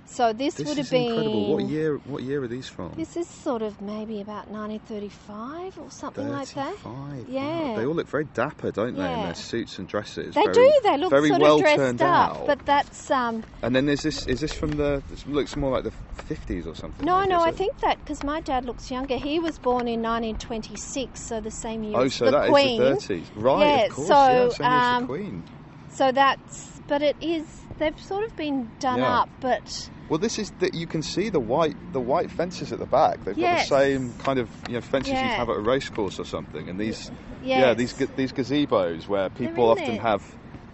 [0.09, 1.11] So this, This would have been.
[1.11, 1.53] incredible.
[1.55, 1.97] What year?
[2.05, 2.93] What year are these from?
[2.97, 6.77] This is sort of maybe about 1935 or something like that.
[6.79, 7.29] 35.
[7.29, 7.43] Yeah.
[7.71, 7.77] Wow.
[7.77, 9.17] They all look very dapper, don't they, Yeah.
[9.19, 10.35] in their suits and dresses?
[10.35, 10.73] They very, do.
[10.85, 12.37] They look very sort well of dressed up.
[12.37, 12.47] out.
[12.47, 13.43] But that's um.
[13.63, 14.27] And then there's this.
[14.27, 15.03] Is this from the?
[15.11, 15.93] This looks more like the
[16.33, 17.05] 50s or something.
[17.05, 19.17] No, like, no, I think that because my dad looks younger.
[19.17, 22.81] He was born in 1926, so the same year Oh, so the that is Queen.
[22.81, 23.61] the 30s, right?
[23.67, 25.43] Yeah, of course, so, yeah, um, Queen.
[25.91, 27.47] So that's, but it is.
[27.79, 29.21] They've sort of been done Yeah.
[29.21, 29.63] up, but
[30.09, 33.25] Well, this is that you can see the white the white fences at the back.
[33.25, 33.69] They've Yes.
[33.69, 36.25] got the same kind of you know fences you'd have at a race course or
[36.25, 36.69] something.
[36.69, 37.11] And these
[37.43, 40.23] yeah, these these gazebos where people often have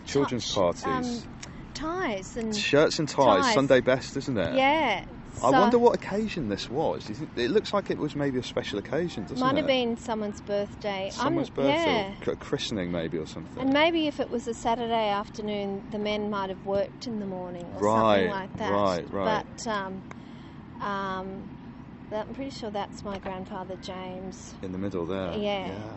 [0.05, 0.85] children's Sh- parties.
[0.85, 1.23] um,
[1.75, 3.55] ties and Shirts and ties, ties.
[3.55, 4.55] Sunday best, isn't it?
[4.55, 5.05] yeah.
[5.41, 7.05] I wonder what occasion this was.
[7.05, 9.59] Do you think it looks like it was maybe a special occasion, doesn't Might it?
[9.59, 11.05] have been someone's birthday.
[11.05, 12.35] I'm- someone's birthday, Yeah.
[12.35, 13.61] christening maybe or something.
[13.63, 17.27] And maybe if it was a Saturday afternoon, the men might have worked in the
[17.27, 18.71] morning or Right, something like that.
[18.73, 19.45] right, right.
[19.65, 20.03] But um,
[20.81, 21.49] um,
[22.11, 24.55] I'm pretty sure that's my grandfather James.
[24.63, 25.33] in the middle there.
[25.33, 25.67] Yeah.
[25.69, 25.93] yeah.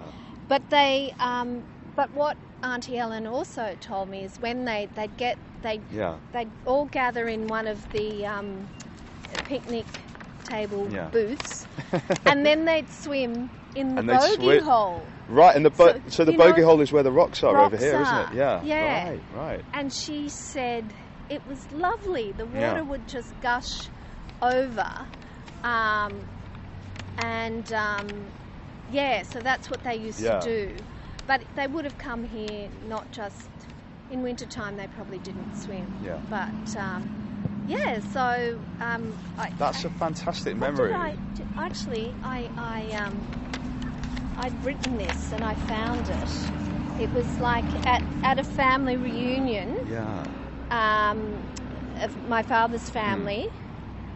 [0.48, 1.64] But they, um,
[1.96, 6.18] but what Auntie Ellen also told me is when they they get they Yeah.
[6.32, 8.70] they'd all gather in one of the um,
[9.44, 9.86] picnic
[10.44, 11.08] table Yeah.
[11.10, 11.66] booths,
[12.26, 15.02] and then they'd swim in the bogey swi- hole.
[15.28, 17.44] Right, and the bo- So, so, the you know, bogey hole is where the rocks
[17.44, 18.02] are over rocks here, are.
[18.04, 18.38] not it?
[18.38, 18.62] Yeah.
[18.64, 19.10] Yeah.
[19.10, 19.66] Right, right.
[19.74, 20.86] And she said
[21.30, 22.32] it was lovely.
[22.32, 22.82] The water Yeah.
[22.82, 23.88] would just gush
[24.42, 24.88] over,
[25.64, 26.14] um,
[27.18, 28.08] and um,
[28.92, 30.40] yeah, so that's what they used Yeah.
[30.40, 30.76] to do.
[31.28, 33.50] But they would have come here not just
[34.12, 34.78] in wintertime.
[34.78, 35.92] They probably didn't swim.
[36.04, 36.20] Yeah.
[36.30, 37.10] But um,
[37.68, 40.94] yeah, so um, I, That's a fantastic memory.
[40.94, 41.16] I,
[41.58, 43.20] actually, I, I, um,
[44.38, 47.02] I'd written this and I found it.
[47.04, 50.24] It was like at, at a family reunion Yeah.
[50.72, 51.20] um,
[52.02, 53.50] of my father's family,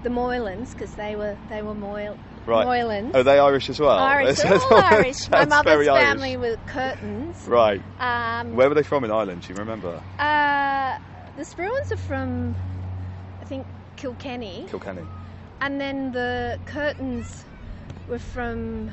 [0.03, 2.65] the Moylans, because they were they were Moyl, Right.
[2.65, 3.13] Moylans.
[3.15, 3.99] Are they Irish as well?
[3.99, 5.29] Irish, they're all Irish.
[5.29, 6.03] My mother's very Irish.
[6.07, 7.45] family were Curtins.
[7.47, 7.81] Right.
[7.99, 9.41] Um, Where were they from in Ireland?
[9.41, 10.01] Do you remember?
[10.19, 10.97] uh,
[11.35, 12.78] the Spruhans are from, I
[13.49, 13.65] think,
[13.97, 14.65] Kilkenny.
[14.69, 15.01] Kilkenny.
[15.59, 17.43] And then the Curtins
[18.07, 18.91] were from.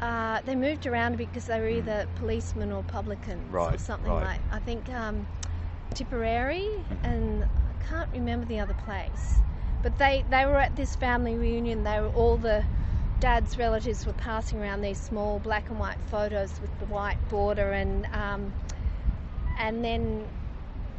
[0.00, 4.24] Uh, they moved around because they were either policemen or publicans or Right, something right.
[4.24, 4.40] like.
[4.50, 5.26] I think um,
[5.94, 6.68] Tipperary,
[7.04, 9.36] and I can't remember the other place.
[9.82, 11.84] But they they were at this family reunion.
[11.84, 12.64] They were all the
[13.20, 17.70] dad's relatives were passing around these small black and white photos with the white border,
[17.72, 18.52] and um,
[19.58, 20.26] and then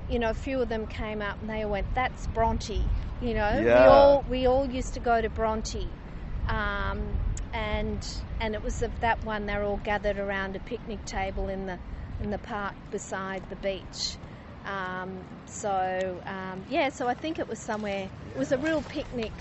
[0.10, 2.84] you know, a few of them came up and they all went, "That's Bronte."
[3.22, 5.88] You know, we all we all used to go to Bronte,
[6.48, 7.18] um,
[7.54, 8.02] and
[8.39, 9.46] and it was of that one.
[9.46, 11.80] They were all gathered around a picnic table in the
[12.20, 14.18] in the park beside the beach.
[14.65, 18.10] Um, so um, yeah, so I think it was somewhere.
[18.34, 19.32] It was a real picnic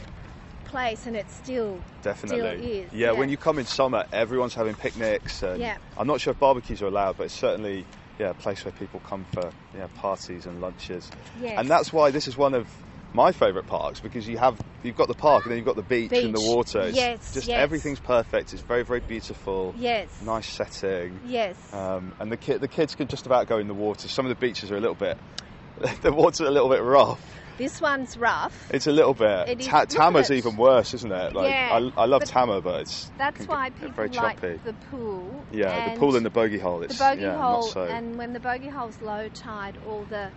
[0.64, 2.38] place, and it still Definitely.
[2.38, 2.92] still is.
[2.92, 5.42] Yeah, when you come in summer, everyone's having picnics.
[5.42, 5.76] And Yeah.
[5.96, 7.86] I'm not sure if barbecues are allowed, but it's certainly
[8.18, 11.10] yeah a place where people come for yeah parties and lunches.
[11.40, 11.58] Yes.
[11.58, 12.68] And that's why this is one of
[13.12, 15.82] my favourite parks because you have you've got the park and then you've got the
[15.82, 16.48] beach, and the Beach.
[16.48, 16.80] water.
[16.82, 17.58] It's Yes, just yes.
[17.58, 18.52] everything's perfect.
[18.52, 19.74] It's very very beautiful.
[19.76, 21.20] yes, Nice setting.
[21.24, 24.08] yes, Um, and the ki- the kids can just about go in the water.
[24.08, 25.16] Some of the beaches are a little bit.
[26.02, 27.20] the water's a little bit rough.
[27.56, 28.68] This one's rough.
[28.70, 29.48] It's a little bit.
[29.48, 30.36] It Ta- Tama's it.
[30.36, 31.34] even worse, isn't it?
[31.34, 34.40] Like Yeah, I, I love but Tama, but it's That's can why people very like
[34.40, 34.58] choppy.
[34.64, 35.46] the pool.
[35.50, 36.80] Yeah, the pool and the bogey hole.
[36.80, 37.84] the bogey yeah, hole, so.
[37.84, 40.30] and when the bogey hole's low tide, all the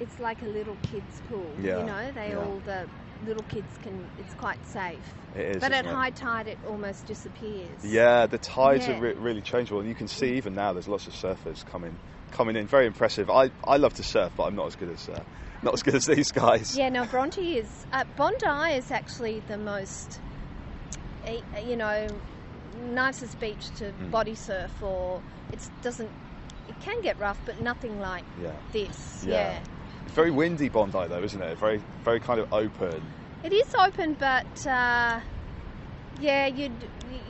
[0.00, 1.56] it's like a little kids' pool.
[1.60, 2.38] Yeah, You know, they yeah.
[2.38, 2.88] all the
[3.26, 4.08] little kids can.
[4.18, 5.02] It's quite safe.
[5.36, 5.60] it is.
[5.60, 5.90] but at it?
[5.92, 7.84] high tide, it almost disappears.
[7.84, 8.96] Yeah, the tides Yeah.
[8.98, 11.98] are re- really changeable, and you can see even now there's lots of surfers coming
[12.32, 12.66] coming in.
[12.66, 13.28] Very impressive.
[13.28, 15.22] I, I love to surf, but I'm not as good as uh,
[15.62, 16.76] not as good as these guys.
[16.76, 17.86] Yeah, no, Bronte is.
[17.92, 20.20] Uh, Bondi is actually the most,
[21.64, 22.06] you know,
[22.92, 24.10] nicest beach to Hmm.
[24.10, 25.20] body surf, or
[25.52, 26.10] it doesn't.
[26.68, 28.52] It can get rough, but nothing like Yeah.
[28.72, 29.24] this.
[29.26, 29.34] Yeah.
[29.52, 29.60] yeah.
[30.06, 31.58] It's very windy Bondi though, isn't it?
[31.58, 33.02] Very very kind of open.
[33.44, 35.20] It is open, but uh,
[36.20, 36.72] yeah, you'd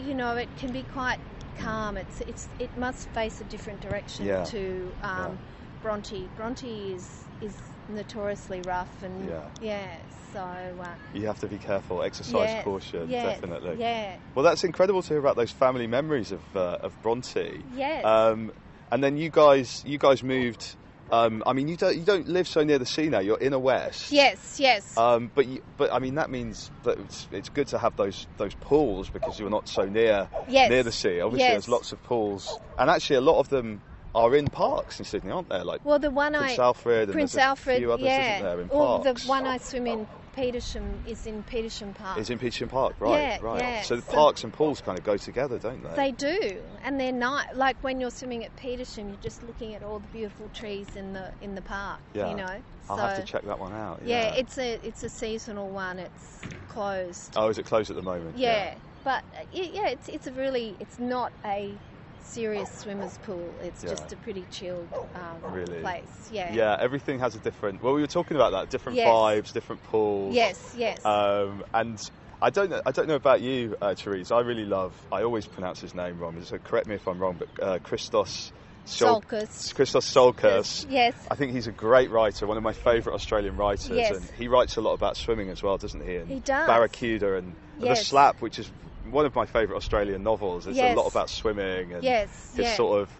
[0.05, 1.19] you know it can be quite
[1.59, 1.97] calm.
[1.97, 4.45] It's it's it must face a different direction Yeah.
[4.45, 5.38] to um.
[5.83, 6.29] Bronte.
[6.37, 7.57] Bronte is is
[7.94, 9.48] notoriously rough and Yeah.
[9.61, 9.87] yeah.
[10.33, 13.76] So uh, You have to be careful, exercise yes, caution, yes, definitely.
[13.81, 14.16] Yeah.
[14.35, 17.64] Well, that's incredible to hear about those family memories of uh, of Bronte.
[17.74, 18.05] Yes.
[18.05, 18.53] Um,
[18.92, 20.76] and then you guys, you guys moved.
[21.12, 23.18] Um, I mean, you don't you don't live so near the sea now.
[23.18, 24.12] You're in a west.
[24.12, 24.61] Yes.
[24.61, 24.96] Yes.
[24.96, 28.29] Um, but you, but I mean that means that it's, it's good to have those
[28.37, 30.70] those pools because you're not so near Yes.
[30.70, 31.20] near the sea.
[31.20, 31.53] Obviously, Yes.
[31.55, 33.81] there's lots of pools, and actually a lot of them
[34.14, 35.64] are in parks in Sydney, aren't there?
[35.64, 38.35] Like well, the one Prince I Alfred and Prince Alfred, few others, yeah.
[38.37, 39.23] isn't there, in well, parks?
[39.23, 42.18] the one I swim in Petersham is in Petersham Park.
[42.18, 43.18] is in Petersham Park, right?
[43.18, 43.61] Yeah, right.
[43.61, 43.83] yeah.
[43.83, 45.94] So the So- parks and pools kind of go together, don't they?
[45.94, 49.09] They do, and they're not like when you're swimming at Petersham.
[49.09, 52.01] You're just looking at all the beautiful trees in the in the park.
[52.14, 52.31] Yeah.
[52.31, 52.57] You know.
[52.88, 54.01] I'll so, have to check that one out.
[54.05, 54.40] Yeah, Yeah.
[54.40, 55.99] it's a it's a seasonal one.
[56.01, 57.35] It's closed.
[57.37, 58.37] Oh, is it closed at the moment?
[58.37, 58.75] yeah.
[59.05, 61.73] but uh, yeah, it's it's a really it's not a
[62.22, 63.52] serious swimmers pool.
[63.62, 63.90] It's Yeah.
[63.90, 65.80] just a pretty chilled um, Really?
[65.80, 66.30] place.
[66.33, 66.52] Yeah.
[66.52, 67.83] Yeah, everything has a different.
[67.83, 68.70] Well, we were talking about that.
[68.70, 69.09] Different Yes.
[69.09, 70.35] vibes, different pools.
[70.35, 70.74] Yes.
[70.76, 71.04] Yes.
[71.04, 71.98] Um, and
[72.42, 72.80] I don't know.
[72.87, 74.30] I don't know about you, uh, Therese.
[74.30, 74.94] I really love.
[75.12, 77.37] I always pronounce his name wrong, so correct me if I'm wrong.
[77.38, 78.52] But uh, Christos
[78.87, 79.20] Sol-.
[79.20, 80.87] Christos Tsiolkas.
[80.88, 81.14] Yes.
[81.30, 84.16] I think he's a great writer, one of my favourite Australian writers, Yes.
[84.16, 86.16] and he writes a lot about swimming as well, doesn't he?
[86.16, 86.66] And He does.
[86.66, 88.06] Barracuda and The Yes.
[88.06, 88.70] Slap, which is
[89.09, 90.65] one of my favourite Australian novels.
[90.65, 90.97] There's Yes.
[90.97, 92.75] a lot about swimming and Yes, yeah.
[92.75, 93.11] sort of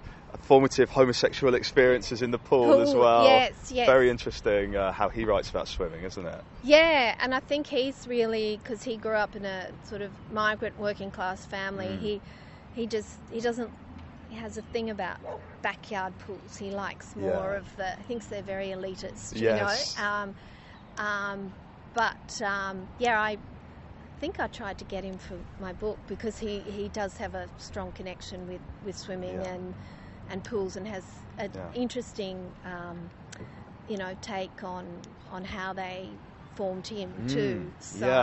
[0.43, 3.25] formative homosexual experiences in the pool, as well.
[3.25, 3.87] yes, yes.
[3.87, 6.45] Very interesting uh, how he writes about swimming, isn't it?
[6.63, 10.79] Yeah, and I think he's really because he grew up in a sort of migrant
[10.79, 11.87] working class family.
[11.87, 11.99] Mm.
[12.01, 12.21] He
[12.75, 13.71] he just he doesn't
[14.29, 15.19] he has a thing about
[15.63, 16.57] backyard pools.
[16.57, 17.59] He likes more Yeah.
[17.59, 17.91] of the.
[17.99, 19.99] I think they're very elitist, you Yes.
[19.99, 20.05] know.
[20.05, 20.35] Um,
[20.97, 21.53] um,
[21.95, 23.37] but um, yeah, I
[24.21, 27.49] think I tried to get him for my book because he, he does have a
[27.59, 29.55] strong connection with, with swimming Yeah.
[29.55, 29.75] and
[30.29, 31.05] and pools and has
[31.39, 31.61] an Yeah.
[31.75, 33.11] interesting um,
[33.89, 34.87] you know take on
[35.33, 36.09] on how they
[36.55, 37.73] formed him too.
[37.81, 38.23] So yeah.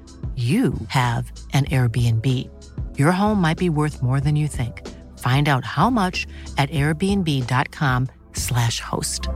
[0.35, 2.25] you have an Airbnb.
[2.97, 4.87] Your home might be worth more than you think.
[5.19, 6.25] Find out how much
[6.57, 9.27] at airbnb.com/slash host.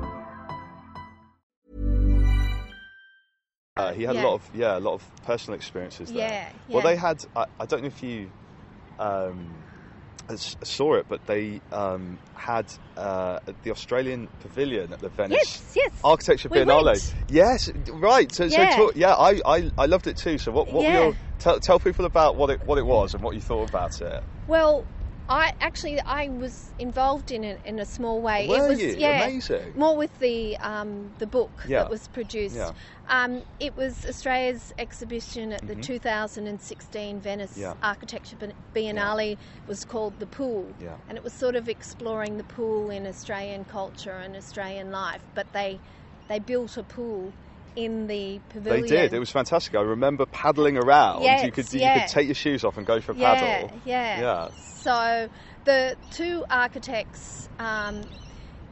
[3.77, 4.23] Uh, he had Yeah.
[4.23, 6.29] a lot of yeah, a lot of personal experiences there.
[6.29, 7.25] Yeah, Well, they had.
[7.35, 8.29] I, I don't know if you
[8.99, 9.64] um, s-
[10.63, 12.65] saw it, but they um, had
[12.97, 15.99] uh, the Australian Pavilion at the Venice Yes, yes.
[16.03, 16.85] Architecture We Biennale.
[16.85, 17.15] went.
[17.29, 18.33] Yes, right.
[18.33, 18.69] So, Yeah.
[18.69, 20.37] so talk, yeah, I, I I loved it too.
[20.37, 20.93] So, what what Yeah.
[21.05, 24.01] your, tell tell people about what it what it was and what you thought about
[24.01, 24.23] it.
[24.47, 24.87] Well,
[25.27, 28.47] I actually I was involved in it in a small way.
[28.47, 28.95] Were it was you?
[28.97, 29.73] yeah, Amazing.
[29.75, 31.79] more with the um, the book Yeah.
[31.79, 32.55] that was produced.
[32.55, 32.71] Yeah.
[33.09, 37.61] Um, it was Australia's exhibition at the 2016 Venice Mm-hmm.
[37.61, 37.73] Yeah.
[37.81, 38.37] Architecture
[38.75, 40.97] Biennale was called The Pool, Yeah.
[41.07, 45.23] and it was sort of exploring the pool in Australian culture and Australian life.
[45.33, 45.79] But they
[46.27, 47.33] they built a pool
[47.75, 48.81] in the pavilion.
[48.83, 49.13] They did.
[49.13, 49.75] It was fantastic.
[49.75, 51.23] I remember paddling around.
[51.23, 51.99] Yes, you could you yeah.
[51.99, 53.81] could take your shoes off and go for a yeah, paddle.
[53.85, 54.49] Yeah, Yeah.
[54.57, 55.29] So
[55.65, 58.01] the two architects, um,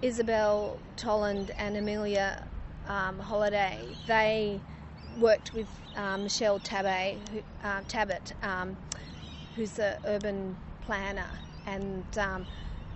[0.02, 2.48] Isabelle Toland and Amelia
[2.88, 4.60] um, Holliday, they
[5.20, 8.78] worked with um, Michelle Tabet, who, uh, Tabit, um,
[9.56, 11.30] who's an urban planner,
[11.66, 12.46] and um,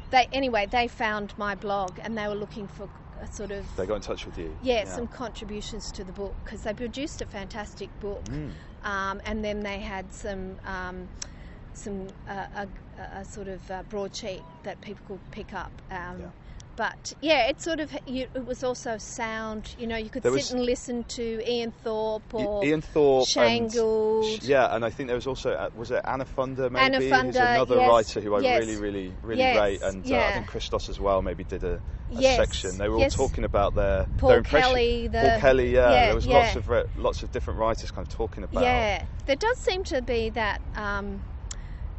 [0.10, 2.90] they anyway they found my blog and they were looking for
[3.26, 4.56] sort of They got in touch with you.
[4.62, 8.52] yeah, some contributions to the book because they produced a fantastic book, Mm.
[8.84, 11.08] um, and then they had some um,
[11.74, 12.68] some uh, a,
[13.20, 15.72] a sort of uh, broadsheet that people could pick up.
[15.92, 16.30] Um, Yeah.
[16.76, 19.74] But yeah, it sort of you, it was also sound.
[19.80, 23.28] You know, you could There sit was- and listen to Ian Thorpe or Ian Thorpe
[23.28, 26.86] Shane and yeah, and I think there was also uh, was it Anna Funder maybe
[27.12, 28.60] Anna who's another yes, writer who I yes.
[28.60, 30.34] really really really Yes, rate, and uh, I yeah.
[30.36, 31.80] think Christos as well maybe did a
[32.10, 32.78] Yes, section.
[32.78, 33.18] They were yes.
[33.20, 34.70] all talking about their Paul their impression.
[34.70, 36.38] Kelly, the- Paul Kelly, yeah, yeah, there was yeah.
[36.38, 38.64] lots of re- lots of different writers kind of talking about.
[38.64, 41.22] Yeah, there does seem to be that um,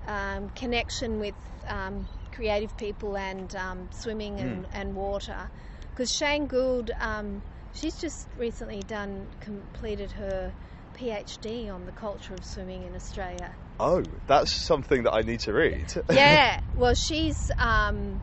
[0.06, 1.34] um, connection with
[1.66, 4.68] um, creative people and um, swimming and, Mm.
[4.72, 5.50] and water.
[5.90, 7.42] Because Shane Gould, um,
[7.74, 10.52] she's just recently done completed her
[10.96, 13.52] PhD on the culture of swimming in Australia.
[13.80, 15.86] Oh, that's something that I need to read.
[16.10, 18.20] Yeah, well, she's um,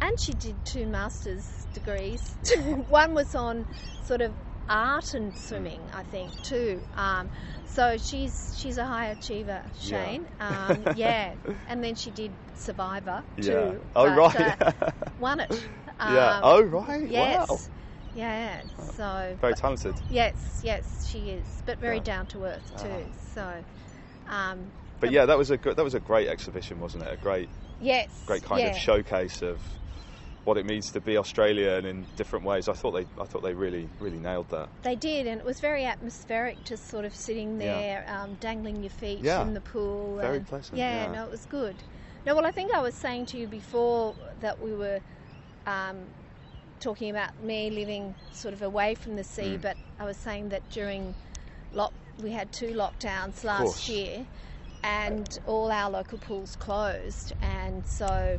[0.00, 2.36] and she did two master's degrees.
[2.88, 3.66] One was on
[4.04, 4.32] sort of
[4.68, 6.80] art and swimming, I think, too.
[6.96, 7.30] Um,
[7.66, 10.26] so she's she's a high achiever, Shane.
[10.40, 10.66] Yeah.
[10.68, 11.34] Um, yeah,
[11.68, 13.42] and then she did Survivor too.
[13.42, 13.72] Yeah.
[13.94, 14.62] Oh, but, right.
[14.62, 14.90] uh,
[15.20, 15.68] won it.
[16.00, 16.36] Yeah.
[16.36, 17.06] Um, Oh, right.
[17.08, 17.48] Yes.
[17.50, 17.58] Wow.
[18.14, 18.62] Yeah.
[18.94, 19.36] So.
[19.42, 19.94] Very talented.
[20.08, 22.02] Yes, yes, she is, but very Yeah.
[22.02, 22.88] down to earth too.
[22.88, 23.12] Ah.
[23.34, 23.64] So.
[25.00, 27.12] But yeah, that was a good, that was a great exhibition, wasn't it?
[27.12, 27.48] A great,
[27.80, 28.08] yes.
[28.26, 28.68] great kind yeah.
[28.68, 29.58] of showcase of
[30.44, 32.68] what it means to be Australian in different ways.
[32.68, 34.68] I thought they, I thought they really, really nailed that.
[34.82, 37.74] They did, and it was very atmospheric, just sort of sitting Yeah.
[37.78, 39.42] there, um, dangling your feet Yeah.
[39.42, 40.16] in the pool.
[40.16, 41.12] Very and- pleasant, Yeah, yeah.
[41.12, 41.74] no, it was good.
[42.24, 45.00] No, well, I think I was saying to you before that we were
[45.66, 45.96] um,
[46.80, 49.62] talking about me living sort of away from the sea, Mm.
[49.62, 51.14] but I was saying that during
[51.72, 51.92] lock,
[52.22, 54.24] we had two lockdowns last year,
[54.82, 58.38] and all our local pools closed, and so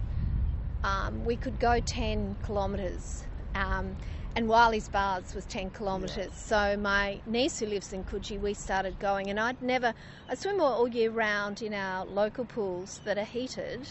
[0.83, 3.25] um, we could go 10 kilometres.
[3.55, 3.95] Um,
[4.37, 6.31] and Wylie's Baths was 10 kilometres.
[6.35, 9.31] So my niece who lives in Coogee, we started going.
[9.31, 9.95] And I'd never,
[10.29, 13.89] I swim all, all year round in our local pools that are heated.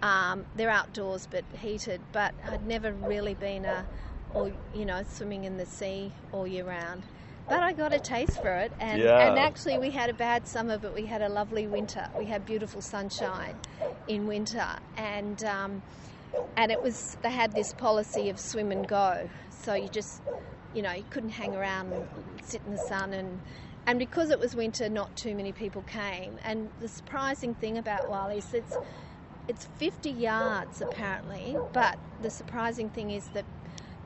[0.00, 3.84] Um, they're outdoors but heated, but I'd never really been a,
[4.32, 7.02] or you know, swimming in the sea all year round.
[7.48, 9.28] But I got a taste for it, and, Yeah.
[9.28, 12.08] and actually we had a bad summer, but we had a lovely winter.
[12.18, 13.56] We had beautiful sunshine
[14.08, 14.66] in winter,
[14.96, 15.82] and um,
[16.56, 20.22] and it was they had this policy of swim and go, so you just
[20.72, 22.06] you know you couldn't hang around and
[22.42, 23.40] sit in the sun and
[23.86, 26.38] and because it was winter, not too many people came.
[26.44, 28.76] And the surprising thing about Wylie is it's
[29.48, 33.44] it's 50 yards apparently, but the surprising thing is that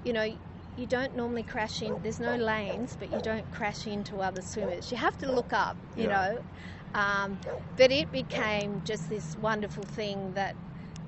[0.05, 0.37] you know
[0.79, 1.99] you don't normally crash in.
[2.03, 4.91] There's no lanes, but you don't crash into other swimmers.
[4.91, 6.35] You have to look up, you Yeah.
[6.35, 7.01] know.
[7.01, 7.39] Um,
[7.77, 10.55] but it became just this wonderful thing that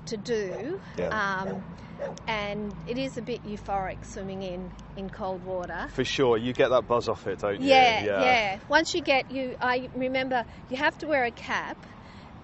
[0.07, 0.79] to do.
[0.97, 1.41] Yeah.
[1.41, 1.63] Um,
[2.27, 5.87] and it is a bit euphoric swimming in, in cold water.
[5.93, 7.67] For sure, you get that buzz off it, don't you?
[7.69, 11.77] Yeah, yeah, Once you get you, I remember you have to wear a cap,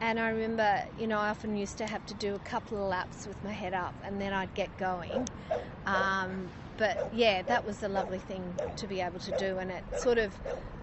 [0.01, 2.89] and I remember, you know, I often used to have to do a couple of
[2.89, 5.27] laps with my head up, and then I'd get going.
[5.85, 9.83] Um, but yeah, that was a lovely thing to be able to do, and it
[9.99, 10.33] sort of,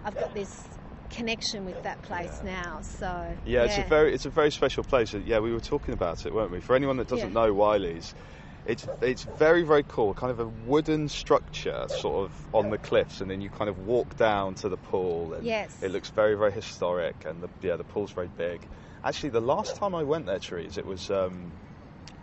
[0.03, 0.63] I've got this
[1.09, 2.81] connection with that place now.
[2.81, 5.13] So Yeah, it's a very it's a very special place.
[5.13, 6.59] Yeah, we were talking about it, weren't we?
[6.59, 7.47] For anyone that doesn't Yeah.
[7.47, 8.13] know Wylie's,
[8.65, 10.13] it's it's very very cool.
[10.13, 13.77] Kind of a wooden structure, sort of on the cliffs, and then you kind of
[13.87, 15.33] walk down to the pool.
[15.33, 15.81] And Yes.
[15.81, 18.67] it looks very very historic, and the, yeah, the pool's very big.
[19.03, 21.09] Actually, the last time I went there, Therese, it was.
[21.09, 21.53] Um,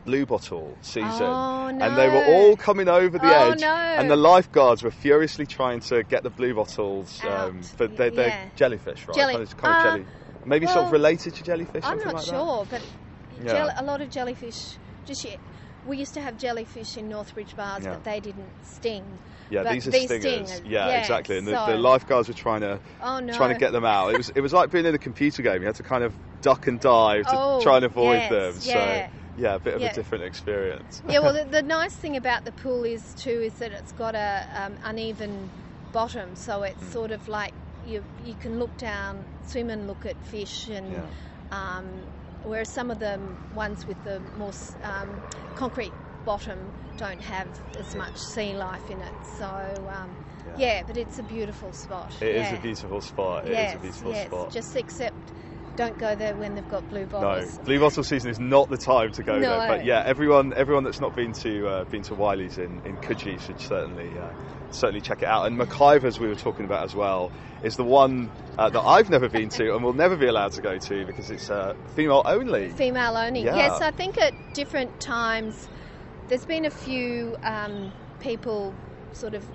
[0.05, 3.69] Blue bottle season, Oh, and they were all coming over the Oh, edge, no.
[3.69, 8.27] and the lifeguards were furiously trying to get the blue bottles, um, but they're, they're
[8.29, 8.45] Yeah.
[8.57, 9.15] jellyfish, right?
[9.17, 10.07] Jelly- Kind of, kind of uh, jelly,
[10.45, 11.85] maybe sort of related to jellyfish.
[11.85, 12.31] I'm not like that?
[12.31, 12.83] sure, but
[13.45, 13.71] Yeah.
[13.77, 14.57] a lot of jellyfish.
[15.07, 15.39] Just yet,
[15.87, 17.95] we used to have jellyfish in Northbridge Baths, Yeah.
[17.95, 19.05] but they didn't sting.
[19.51, 20.51] Yeah, But these are these stingers.
[20.51, 21.39] sting, yeah, yeah, exactly.
[21.39, 23.33] And the, so- the lifeguards were trying to Oh, no.
[23.35, 24.15] trying to get them out.
[24.15, 25.61] It was it was like being in a computer game.
[25.61, 28.55] You had to kind of duck and dive to Oh, try and avoid yes, them.
[28.63, 29.07] yeah.
[29.07, 29.91] So yeah, a bit of Yeah.
[29.91, 31.03] a different experience.
[31.09, 34.15] yeah, well, the, the nice thing about the pool is too is that it's got
[34.15, 35.51] a um, uneven
[35.93, 36.91] bottom, so it's Hmm.
[36.93, 37.53] sort of like
[37.87, 41.01] you you can look down, swim and look at fish, and Yeah.
[41.51, 41.87] um,
[42.45, 43.19] whereas some of the
[43.55, 44.53] ones with the more
[44.85, 45.09] um,
[45.55, 45.93] concrete
[46.25, 46.59] bottom
[46.97, 49.13] don't have as much sea life in it.
[49.39, 50.15] So um,
[50.57, 50.83] yeah.
[50.87, 52.13] but it's a beautiful spot.
[52.21, 52.55] It is yeah.
[52.55, 53.45] a beautiful spot.
[53.47, 54.27] It is yes, a beautiful yes.
[54.27, 54.53] spot.
[54.53, 55.33] Just except
[55.77, 57.59] don't go there when they've got blue bottles.
[57.59, 59.69] no, blue bottle season is not the time to go there.
[59.69, 63.41] But yeah, everyone everyone that's not been to uh, been to Wylie's in in Coogee
[63.41, 64.33] should certainly uh,
[64.71, 65.47] certainly check it out.
[65.47, 69.29] And McIver's we were talking about as well is the one uh, that I've never
[69.29, 72.71] been to and will never be allowed to go to because it's uh, female only.
[72.71, 73.45] Female only.
[73.45, 73.57] Yeah.
[73.57, 75.69] Yes, I think at different times
[76.29, 78.75] there's been a few um, people
[79.13, 79.47] sort of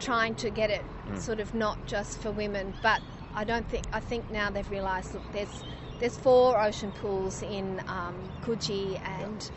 [0.00, 1.20] trying to get it Mm.
[1.20, 3.02] sort of not just for women, but
[3.36, 5.64] I don't think I think now they've realised look there's
[6.00, 9.50] there's four ocean pools in um, Coogee and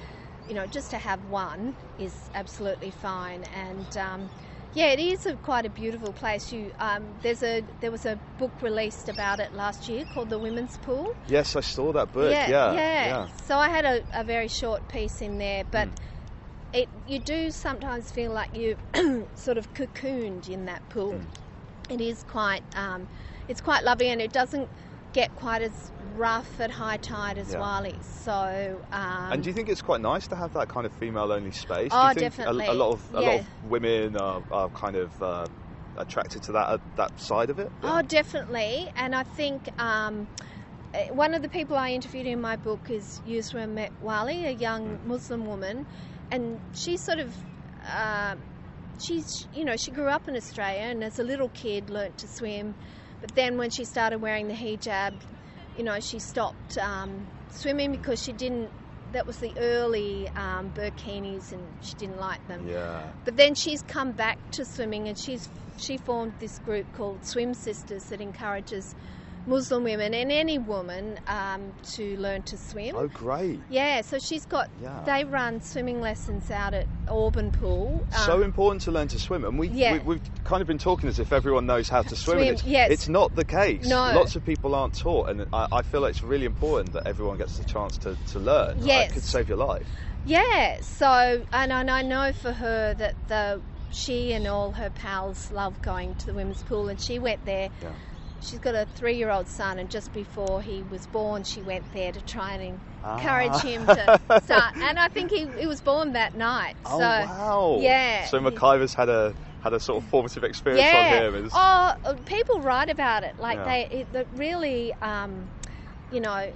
[0.47, 3.97] you know just to have one is absolutely fine and.
[3.97, 4.29] Um,
[4.73, 6.51] yeah, it is a, quite a beautiful place.
[6.51, 10.37] You, um, there's a there was a book released about it last year called The
[10.37, 12.31] Women's Pool, Yes, I saw that book.
[12.31, 12.73] Yeah, yeah,
[13.07, 13.27] yeah.
[13.43, 15.93] So I had a, a very short piece in there, but Mm.
[16.73, 18.75] it you do sometimes feel like you
[19.35, 21.13] sort of cocooned in that pool.
[21.13, 21.27] Mm.
[21.89, 23.07] It is quite um,
[23.47, 24.69] it's quite lovely, and it doesn't
[25.13, 27.59] get quite as rough at high tide as Yeah.
[27.59, 27.95] Wally.
[28.01, 31.51] So um, And do you think it's quite nice to have that kind of female-only
[31.51, 31.91] space?
[31.93, 32.67] Oh, do you think a- definitely.
[32.67, 35.47] A, lot of a lot of women are, are kind of uh,
[35.97, 37.71] attracted to that uh, that side of it.
[37.83, 38.89] Oh, definitely.
[38.95, 40.27] And I think um,
[40.93, 44.99] eh, one of the people I interviewed in my book is Yusra Metwally, a young
[45.05, 45.85] Muslim woman,
[46.31, 47.33] and she sort of.
[47.95, 48.35] Uh,
[48.99, 52.27] She's, you know, she grew up in Australia and as a little kid learnt to
[52.27, 52.73] swim,
[53.21, 55.13] but then when she started wearing the hijab,
[55.77, 58.69] you know, she stopped um, swimming because she didn't.
[59.13, 62.67] That was the early um, burkinis, and she didn't like them.
[62.67, 63.03] Yeah.
[63.23, 65.47] But then she's come back to swimming and she's
[65.77, 68.95] she formed this group called Swim Sisters that encourages
[69.47, 72.95] Muslim women and any woman um, to learn to swim.
[72.95, 73.59] Oh, great.
[73.69, 75.01] Yeah, so she's got Yeah.
[75.05, 78.05] they run swimming lessons out at Auburn Pool.
[78.25, 79.93] so Um, important to learn to swim, and we, Yeah.
[79.93, 82.37] we we've kind of been talking as if everyone knows how to swim.
[82.39, 82.91] and Swim, it's, yes.
[82.91, 83.87] it's not the case.
[83.87, 84.11] No.
[84.13, 87.37] lots of people aren't taught, and I, I feel like it's really important that everyone
[87.37, 88.77] gets the chance to, to learn.
[88.79, 89.09] Like, Yes.
[89.11, 89.87] it could save your life.
[90.25, 95.49] Yeah, so and, and I know for her that the she and all her pals
[95.51, 97.69] love going to the women's pool, and she went there.
[97.81, 97.89] Yeah.
[98.41, 102.21] She's got a three-year-old son, and just before he was born, she went there to
[102.21, 103.59] try and encourage Ah.
[103.59, 104.75] him to start.
[104.77, 106.75] And I think he, he was born that night.
[106.85, 107.77] Oh so wow!
[107.81, 108.25] yeah.
[108.25, 109.33] So McIver's had a
[109.63, 111.17] had a sort of formative experience yeah.
[111.17, 111.35] on him.
[111.35, 113.65] It's- Oh, uh, people write about it like Yeah.
[113.65, 115.49] they it, it really, um,
[116.11, 116.51] you know,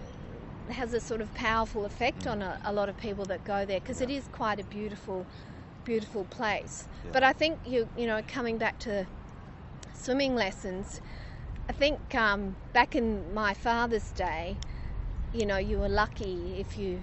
[0.70, 3.80] has a sort of powerful effect on a, a lot of people that go there
[3.80, 5.26] because it is quite a beautiful,
[5.84, 6.88] beautiful place.
[7.12, 9.08] But I think you you know coming back to
[9.94, 11.02] swimming lessons,
[11.72, 14.58] I think um, back in my father's day,
[15.34, 17.00] you know, you were lucky if you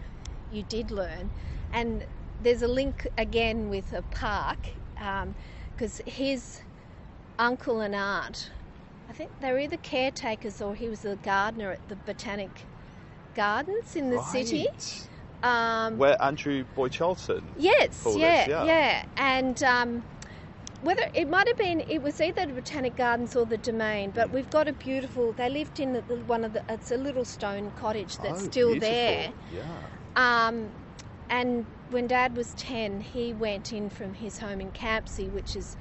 [0.52, 1.30] you did learn,
[1.72, 2.04] and
[2.42, 4.58] there's a link again with a park
[5.74, 6.60] because his
[7.38, 8.50] uncle and aunt,
[9.08, 12.66] I think they were either caretakers or he was a gardener at the Botanic
[13.34, 14.66] Gardens in the city.
[15.42, 17.42] Um, Where Andrew Boy Charlton.
[17.56, 18.64] Yes, yeah, yeah.
[18.64, 20.02] yeah, and um,
[20.82, 24.10] whether it might have been, it was either the Botanic Gardens or the Domain.
[24.10, 24.14] Mm.
[24.14, 25.32] But we've got a beautiful.
[25.32, 26.62] They lived in the, the, one of the.
[26.68, 28.90] It's a little stone cottage that's Oh, still beautiful.
[28.94, 29.32] there.
[29.54, 30.46] Yeah.
[30.46, 30.70] Um,
[31.30, 35.76] and when Dad was ten, he went in from his home in Campsie, which is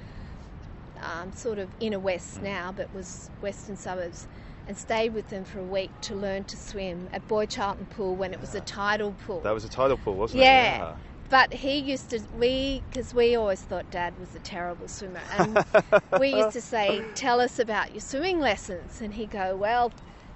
[1.02, 2.04] um, sort of inner Mm.
[2.04, 4.28] west now, but was western suburbs.
[4.68, 8.16] And stayed with them for a week to learn to swim at Boy Charlton Pool
[8.18, 9.40] when it was a tidal pool.
[9.40, 10.44] That was a tidal pool, wasn't it?
[10.44, 10.90] Yeah.
[10.90, 10.96] it?
[11.30, 15.22] But he used to, we, because we always thought Dad was a terrible swimmer.
[15.38, 15.64] And
[16.20, 19.02] we used to say, Tell us about your swimming lessons.
[19.02, 19.92] And he'd go, Well,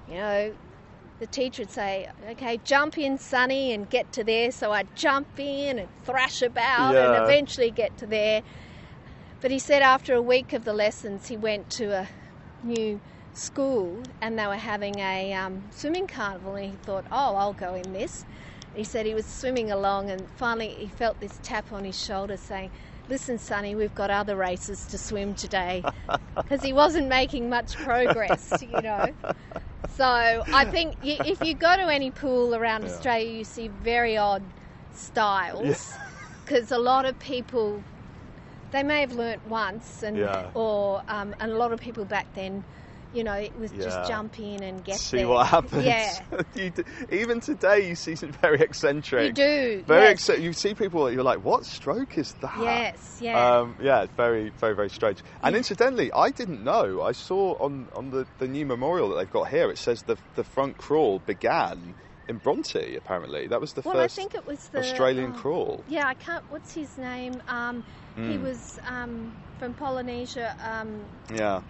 [0.09, 0.53] you know,
[1.19, 4.51] the teacher would say, Okay, jump in, Sonny, and get to there.
[4.51, 7.13] So I'd jump in and thrash about Yeah.
[7.15, 8.41] and eventually get to there.
[9.39, 12.09] But he said after a week of the lessons, he went to a
[12.63, 12.99] new
[13.33, 17.73] school and they were having a um, swimming carnival and he thought, oh, I'll go
[17.75, 18.25] in this.
[18.75, 22.37] He said he was swimming along and finally he felt this tap on his shoulder
[22.37, 22.71] saying,
[23.09, 25.83] listen, Sonny, we've got other races to swim today.
[26.45, 29.13] Because he wasn't making much progress, you know.
[29.95, 32.87] So I think y- if you go to any pool around Yeah.
[32.89, 34.43] Australia, you see very odd
[34.93, 35.97] styles.
[36.45, 37.83] Because a lot of people
[38.71, 40.49] they may have learnt once, and Yeah.
[40.53, 42.63] or um, and a lot of people back then,
[43.13, 43.83] you know, it was Yeah.
[43.83, 45.27] just jump in and get See there.
[45.27, 45.83] what happens.
[45.85, 46.09] Yeah,
[46.55, 49.27] you d- even today, you see some very eccentric.
[49.27, 49.83] you do.
[49.85, 50.13] Very yes.
[50.13, 50.45] eccentric.
[50.45, 52.57] You see people that you're like, what stroke is that?
[52.59, 53.59] Yes, yeah.
[53.59, 55.23] Um, yeah, it's very, very, very strange.
[55.43, 57.01] And incidentally, I didn't know.
[57.01, 60.17] I saw on, on the, the new memorial that they've got here, it says the,
[60.35, 61.95] the front crawl began
[62.29, 63.47] in Bronte, apparently.
[63.47, 65.83] That was the well, I first think it was the Australian oh, crawl.
[65.89, 66.43] Yeah, I can't.
[66.49, 67.41] What's his name?
[67.47, 67.83] Um,
[68.15, 68.43] He Mm.
[68.43, 70.55] was um, from Polynesia.
[70.63, 71.01] Um,
[71.33, 71.61] Yeah.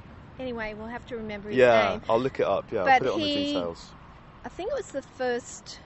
[0.42, 2.02] Anyway, we'll have to remember his Yeah, name.
[2.10, 2.72] I'll look it up.
[2.72, 3.96] Yeah, I'll put it on the details.
[4.44, 5.82] I think it was the first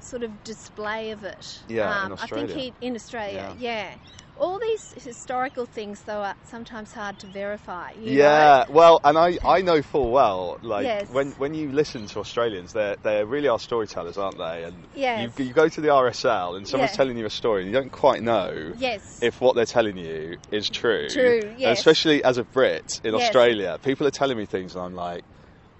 [0.00, 1.64] sort of display of it.
[1.66, 3.34] Yeah, in um, I think he in Australia.
[3.34, 3.54] Yeah.
[3.56, 3.96] Yeah.
[4.36, 7.92] All these historical things, though, are sometimes hard to verify.
[7.96, 11.08] Yeah, well, and I, I know full well, like Yes.
[11.08, 14.64] when when you listen to Australians, they they really are storytellers, aren't they?
[14.64, 15.32] And Yes.
[15.38, 16.96] you, you go to the RSL and someone's Yeah.
[16.96, 19.02] telling you a story, and you don't quite know Yes.
[19.22, 21.08] if what they're telling you is true.
[21.08, 21.78] True, And yes.
[21.78, 23.22] especially as a Brit in Yes.
[23.22, 25.24] Australia, people are telling me things, and I'm like.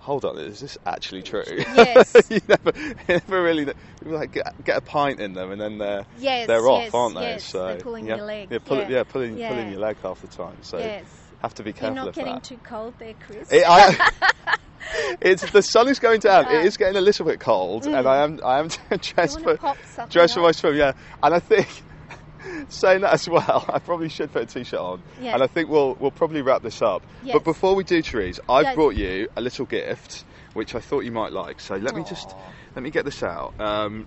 [0.05, 1.43] Hold on, is this actually true?
[1.75, 2.15] Yes.
[2.31, 3.67] you never, you never really.
[4.05, 7.15] Like get, get a pint in them, and then they're Yes, they're off, yes, aren't
[7.15, 7.21] they?
[7.23, 8.89] yes, So they're pulling yeah, your leg, Yeah, pull, yeah.
[8.91, 9.49] yeah, pulling Yeah.
[9.49, 10.63] pulling your leg half the time.
[10.63, 11.07] So Yes.
[11.41, 12.43] have to be You're careful not of getting that.
[12.43, 13.51] too cold there, Chris.
[13.51, 14.11] It, I,
[15.23, 16.47] it's the sun is going down.
[16.53, 17.99] It is getting a little bit cold, Mm.
[17.99, 18.69] and I am I am
[19.01, 19.59] dressed for
[20.11, 20.77] dressed for my swim.
[20.77, 20.93] Yeah,
[21.23, 21.83] and I think
[22.69, 25.95] saying that as well, I probably should put a t-shirt on, and I think we'll
[25.95, 27.03] we'll probably wrap this up.
[27.23, 27.35] Yes.
[27.35, 28.75] But before we do, Therese, I've Yes.
[28.75, 30.25] brought you a little gift,
[30.55, 31.61] which I thought you might like.
[31.61, 32.35] So let me just
[32.75, 33.59] let me get this out.
[33.61, 34.07] Um,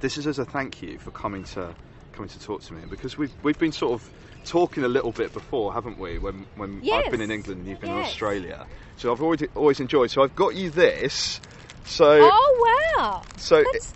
[0.00, 1.74] this is as a thank you for coming to
[2.12, 4.10] coming to talk to me because we've we've been sort of
[4.44, 6.18] talking a little bit before, haven't we?
[6.18, 9.80] When when I've been in England and you've been in Australia, so I've always always
[9.80, 10.10] enjoyed.
[10.10, 11.40] So I've got you this.
[11.84, 13.22] So Oh wow!
[13.36, 13.94] so That's,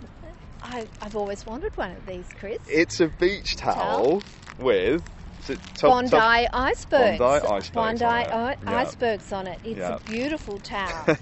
[0.63, 2.59] I, I've always wanted one of these, Chris.
[2.67, 4.23] it's a beach towel, Towel.
[4.59, 5.03] with
[5.75, 7.17] top- Bondi top- icebergs.
[7.19, 8.27] Bondi icebergs Bondi on it.
[8.31, 8.77] i- Yeah.
[8.77, 9.59] icebergs on it.
[9.63, 9.95] It's Yeah.
[9.95, 11.17] a beautiful towel.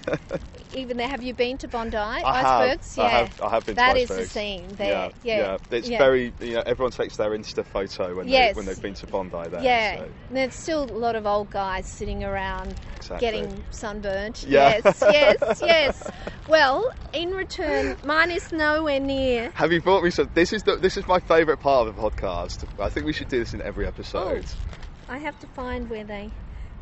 [0.72, 2.94] Even there, have you been to Bondi I icebergs?
[2.96, 4.30] have, yeah, I have, I have been That is the icebergs.
[4.32, 5.10] scene there.
[5.22, 5.98] Yeah, Yeah, It's yeah.
[5.98, 8.54] very, you know, everyone takes their Insta photo when, Yes.
[8.54, 9.62] they, when they've been to Bondi there.
[9.62, 10.02] Yeah, so.
[10.28, 13.26] and there's still a lot of old guys sitting around Exactly.
[13.26, 14.44] getting sunburnt.
[14.44, 14.78] Yeah.
[14.84, 16.10] Yes, yes, yes.
[16.46, 19.50] Well, in return, mine is nowhere near.
[19.54, 20.30] Have you brought me some?
[20.34, 22.64] This is the, this is my favourite part of the podcast.
[22.78, 24.44] I think we should do this in every episode.
[24.46, 26.30] Oh, I have to find where they.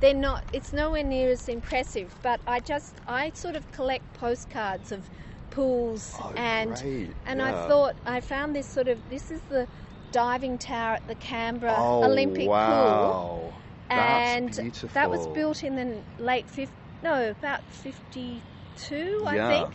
[0.01, 0.45] They're not.
[0.53, 2.15] It's nowhere near as impressive.
[2.23, 5.09] But I just, I sort of collect postcards of
[5.51, 7.65] pools Oh, and great, and yeah.
[7.65, 8.99] I thought I found this sort of.
[9.11, 9.67] This is the
[10.13, 13.53] diving tower at the Canberra oh Olympic pool.
[13.89, 14.91] That's and beautiful.
[14.95, 19.49] that was built in the late 50, no about 52 i Yeah.
[19.49, 19.75] think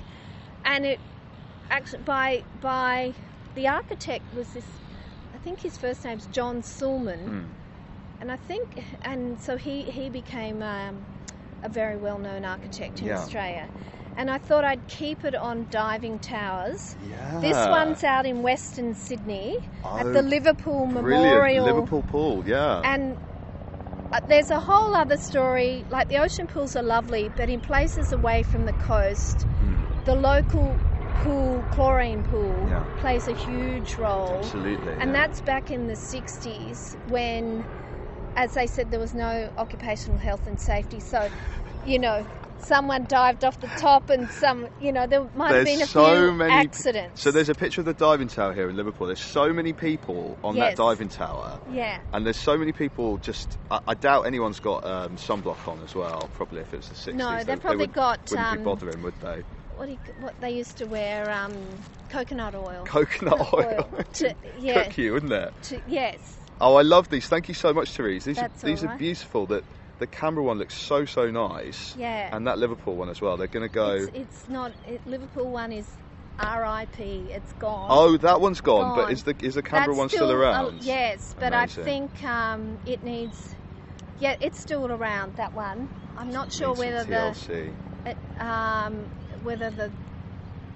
[0.65, 0.99] and it
[1.71, 3.13] actually by by
[3.55, 4.65] the architect was this
[5.33, 7.62] i think his first name's john sulman Mm.
[8.23, 11.05] And i think and so he he became um,
[11.61, 13.19] a very well-known architect in Yeah.
[13.19, 13.67] australia
[14.15, 17.41] and i thought i'd keep it on diving towers Yeah.
[17.41, 19.53] this one's out in western sydney
[19.83, 21.25] at Oh, the liverpool Brilliant.
[21.25, 22.43] memorial Liverpool pool.
[22.47, 22.81] Yeah.
[22.85, 23.17] and
[24.13, 25.83] uh, there's a whole other story.
[25.89, 30.05] Like the ocean pools are lovely, but in places away from the coast, Hmm.
[30.05, 30.65] the local
[31.23, 32.83] pool, chlorine pool, Yeah.
[33.01, 34.37] plays a huge role.
[34.37, 34.93] Absolutely.
[34.99, 35.19] And yeah.
[35.19, 36.77] that's back in the 60s
[37.09, 37.65] when,
[38.35, 40.99] as they said, there was no occupational health and safety.
[40.99, 41.29] So,
[41.85, 42.25] you know,
[42.59, 46.15] someone dived off the top and some, you know, there might have been a so
[46.15, 47.21] few many accidents.
[47.21, 49.07] So there's a picture of the diving tower here in Liverpool.
[49.07, 50.71] There's so many people on Yes.
[50.71, 51.59] that diving tower.
[51.71, 51.99] yeah.
[52.13, 53.57] And there's so many people just.
[53.69, 56.29] I, I doubt anyone's got um, sunblock on as well.
[56.33, 57.15] Probably if it's the 60s.
[57.15, 59.43] No, they, they've probably they would, got, Wouldn't um, be bothering, would they?
[59.75, 61.53] What, do you, what they used to wear, um,
[62.09, 62.83] coconut oil.
[62.85, 63.89] Coconut oil.
[64.13, 65.53] to, yeah, Cook you, wouldn't it?
[65.63, 66.37] to, yes.
[66.61, 67.27] Oh, I love these.
[67.27, 68.25] Thank you so much, Therese.
[68.25, 69.45] These That's are these all are beautiful.
[69.47, 69.63] That
[69.99, 71.95] the Canberra one looks so so nice.
[71.97, 72.35] Yeah.
[72.35, 73.37] And that Liverpool one as well.
[73.37, 73.91] They're going to go.
[73.91, 74.71] It's, it's not.
[74.87, 75.87] It, Liverpool one is
[76.39, 77.27] R.I.P.
[77.29, 77.87] It's gone.
[77.91, 80.83] Oh, that one's gone, but is the is the Canberra That's one still, uh, around?
[80.83, 81.83] yes, but Amazing.
[81.83, 83.55] I think um, it needs.
[84.19, 85.35] Yeah, it's still around.
[85.35, 85.89] That one.
[86.17, 87.35] I'm not sure whether the
[88.05, 89.05] it, um,
[89.43, 89.91] whether the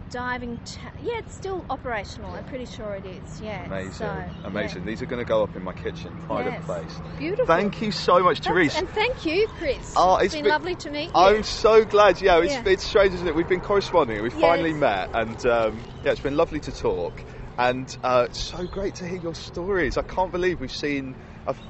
[0.09, 0.59] diving.
[1.01, 2.31] Yeah, it's still operational.
[2.31, 3.41] I'm pretty sure it is.
[3.41, 3.65] Yeah.
[3.65, 4.83] Amazing, So, amazing.
[4.83, 4.87] yeah.
[4.87, 6.59] These are going to go up in my kitchen, pride Yes.
[6.59, 7.01] of place.
[7.17, 7.45] Beautiful.
[7.45, 8.77] Thank you so much, Therese.
[8.77, 9.93] And thank you, Chris.
[9.95, 11.11] Oh, it's been, been- lovely to meet you.
[11.15, 12.21] I'm so glad.
[12.21, 12.63] Yeah, it's, Yeah.
[12.65, 13.35] it's strange, isn't it?
[13.35, 14.21] We've been corresponding.
[14.21, 17.23] We finally met, and um, yeah, it's been lovely to talk.
[17.59, 19.97] And uh, it's so great to hear your stories.
[19.97, 21.15] I can't believe we've seen,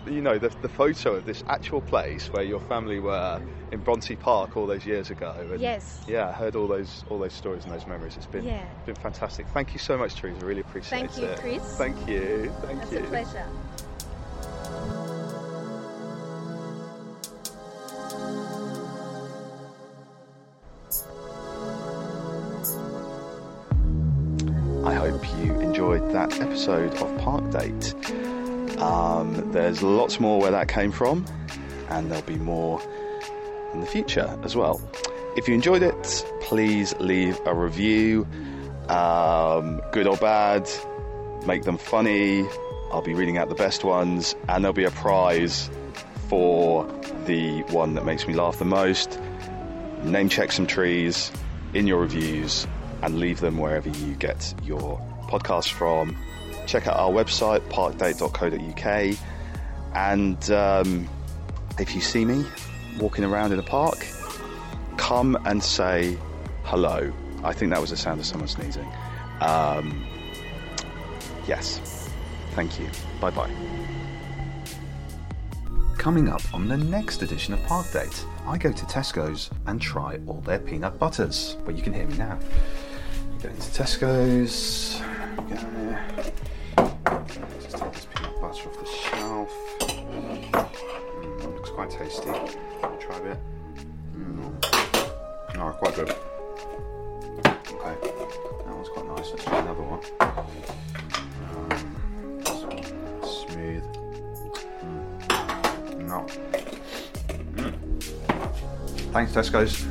[0.07, 4.15] you know, the, the photo of this actual place where your family were in Bronte
[4.15, 5.34] Park all those years ago.
[5.51, 5.99] And, Yes.
[6.07, 8.15] Yeah, I heard all those all those stories and those memories.
[8.17, 8.65] It's been Yeah.
[8.86, 9.45] been fantastic.
[9.53, 10.39] Thank you so much, Teresa.
[10.43, 11.11] I really appreciate it.
[11.11, 11.39] Thank you, it.
[11.39, 11.78] Chris.
[11.78, 12.51] Thank you.
[12.61, 12.99] Thank It's you.
[12.99, 13.45] a pleasure.
[24.86, 27.93] I hope you enjoyed that episode of Park Date.
[28.78, 31.25] Um, there's lots more where that came from,
[31.89, 32.82] and there'll be more
[33.73, 34.82] in the future as well.
[35.36, 38.28] If you enjoyed it, please leave a review,
[38.89, 40.69] um, good or bad,
[41.45, 42.45] make them funny.
[42.91, 45.69] I'll be reading out the best ones, and there'll be a prize
[46.30, 46.86] for
[47.25, 49.19] the one that makes me laugh the most.
[50.03, 51.32] Name check some trees
[51.73, 52.67] in your reviews
[53.01, 54.99] and leave them wherever you get your
[55.30, 56.15] podcast from.
[56.68, 59.18] Check out our website, parkdate.co.uk.
[59.95, 61.09] And um,
[61.80, 62.45] if you see me
[62.99, 64.05] walking around in a park,
[64.97, 66.18] come and say
[66.63, 67.11] hello.
[67.43, 68.88] I think that was the sound of someone sneezing.
[69.41, 70.05] Um,
[71.47, 72.11] yes.
[72.51, 72.89] Thank you.
[73.22, 73.51] Bye bye.
[75.97, 80.20] Coming up on the next edition of Park Date, I go to Tesco's and try
[80.28, 81.57] all their peanut butters.
[81.65, 82.39] But you can hear me now.
[83.41, 85.01] Going to Tesco's.
[85.49, 85.55] Go
[96.00, 96.14] Okay,
[97.34, 99.32] that one's quite nice.
[99.32, 100.00] Let's try another one.
[101.39, 101.72] Um,
[103.24, 103.84] smooth.
[104.84, 106.08] Mm.
[106.08, 106.28] No.
[107.56, 107.74] Mm.
[109.12, 109.88] Thanks, Tesco's.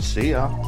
[0.00, 0.67] See ya.